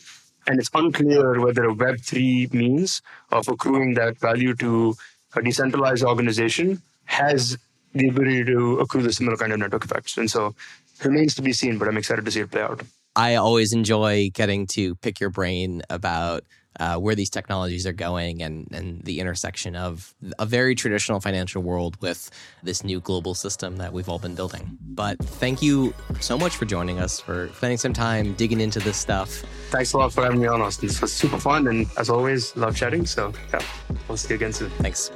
[0.47, 3.01] And it's unclear whether a Web3 means
[3.31, 4.95] of accruing that value to
[5.35, 7.57] a decentralized organization has
[7.93, 10.17] the ability to accrue the similar kind of network effects.
[10.17, 10.55] And so
[10.99, 12.81] it remains to be seen, but I'm excited to see it play out.
[13.15, 16.43] I always enjoy getting to pick your brain about
[16.79, 21.61] uh, where these technologies are going and, and the intersection of a very traditional financial
[21.61, 22.29] world with
[22.63, 24.77] this new global system that we've all been building.
[24.81, 28.97] But thank you so much for joining us, for spending some time digging into this
[28.97, 29.43] stuff.
[29.69, 30.87] Thanks a lot for having me on, Austin.
[30.87, 31.67] This was super fun.
[31.67, 33.05] And as always, love chatting.
[33.05, 33.61] So, yeah,
[34.07, 34.69] we'll see you again soon.
[34.71, 35.11] Thanks.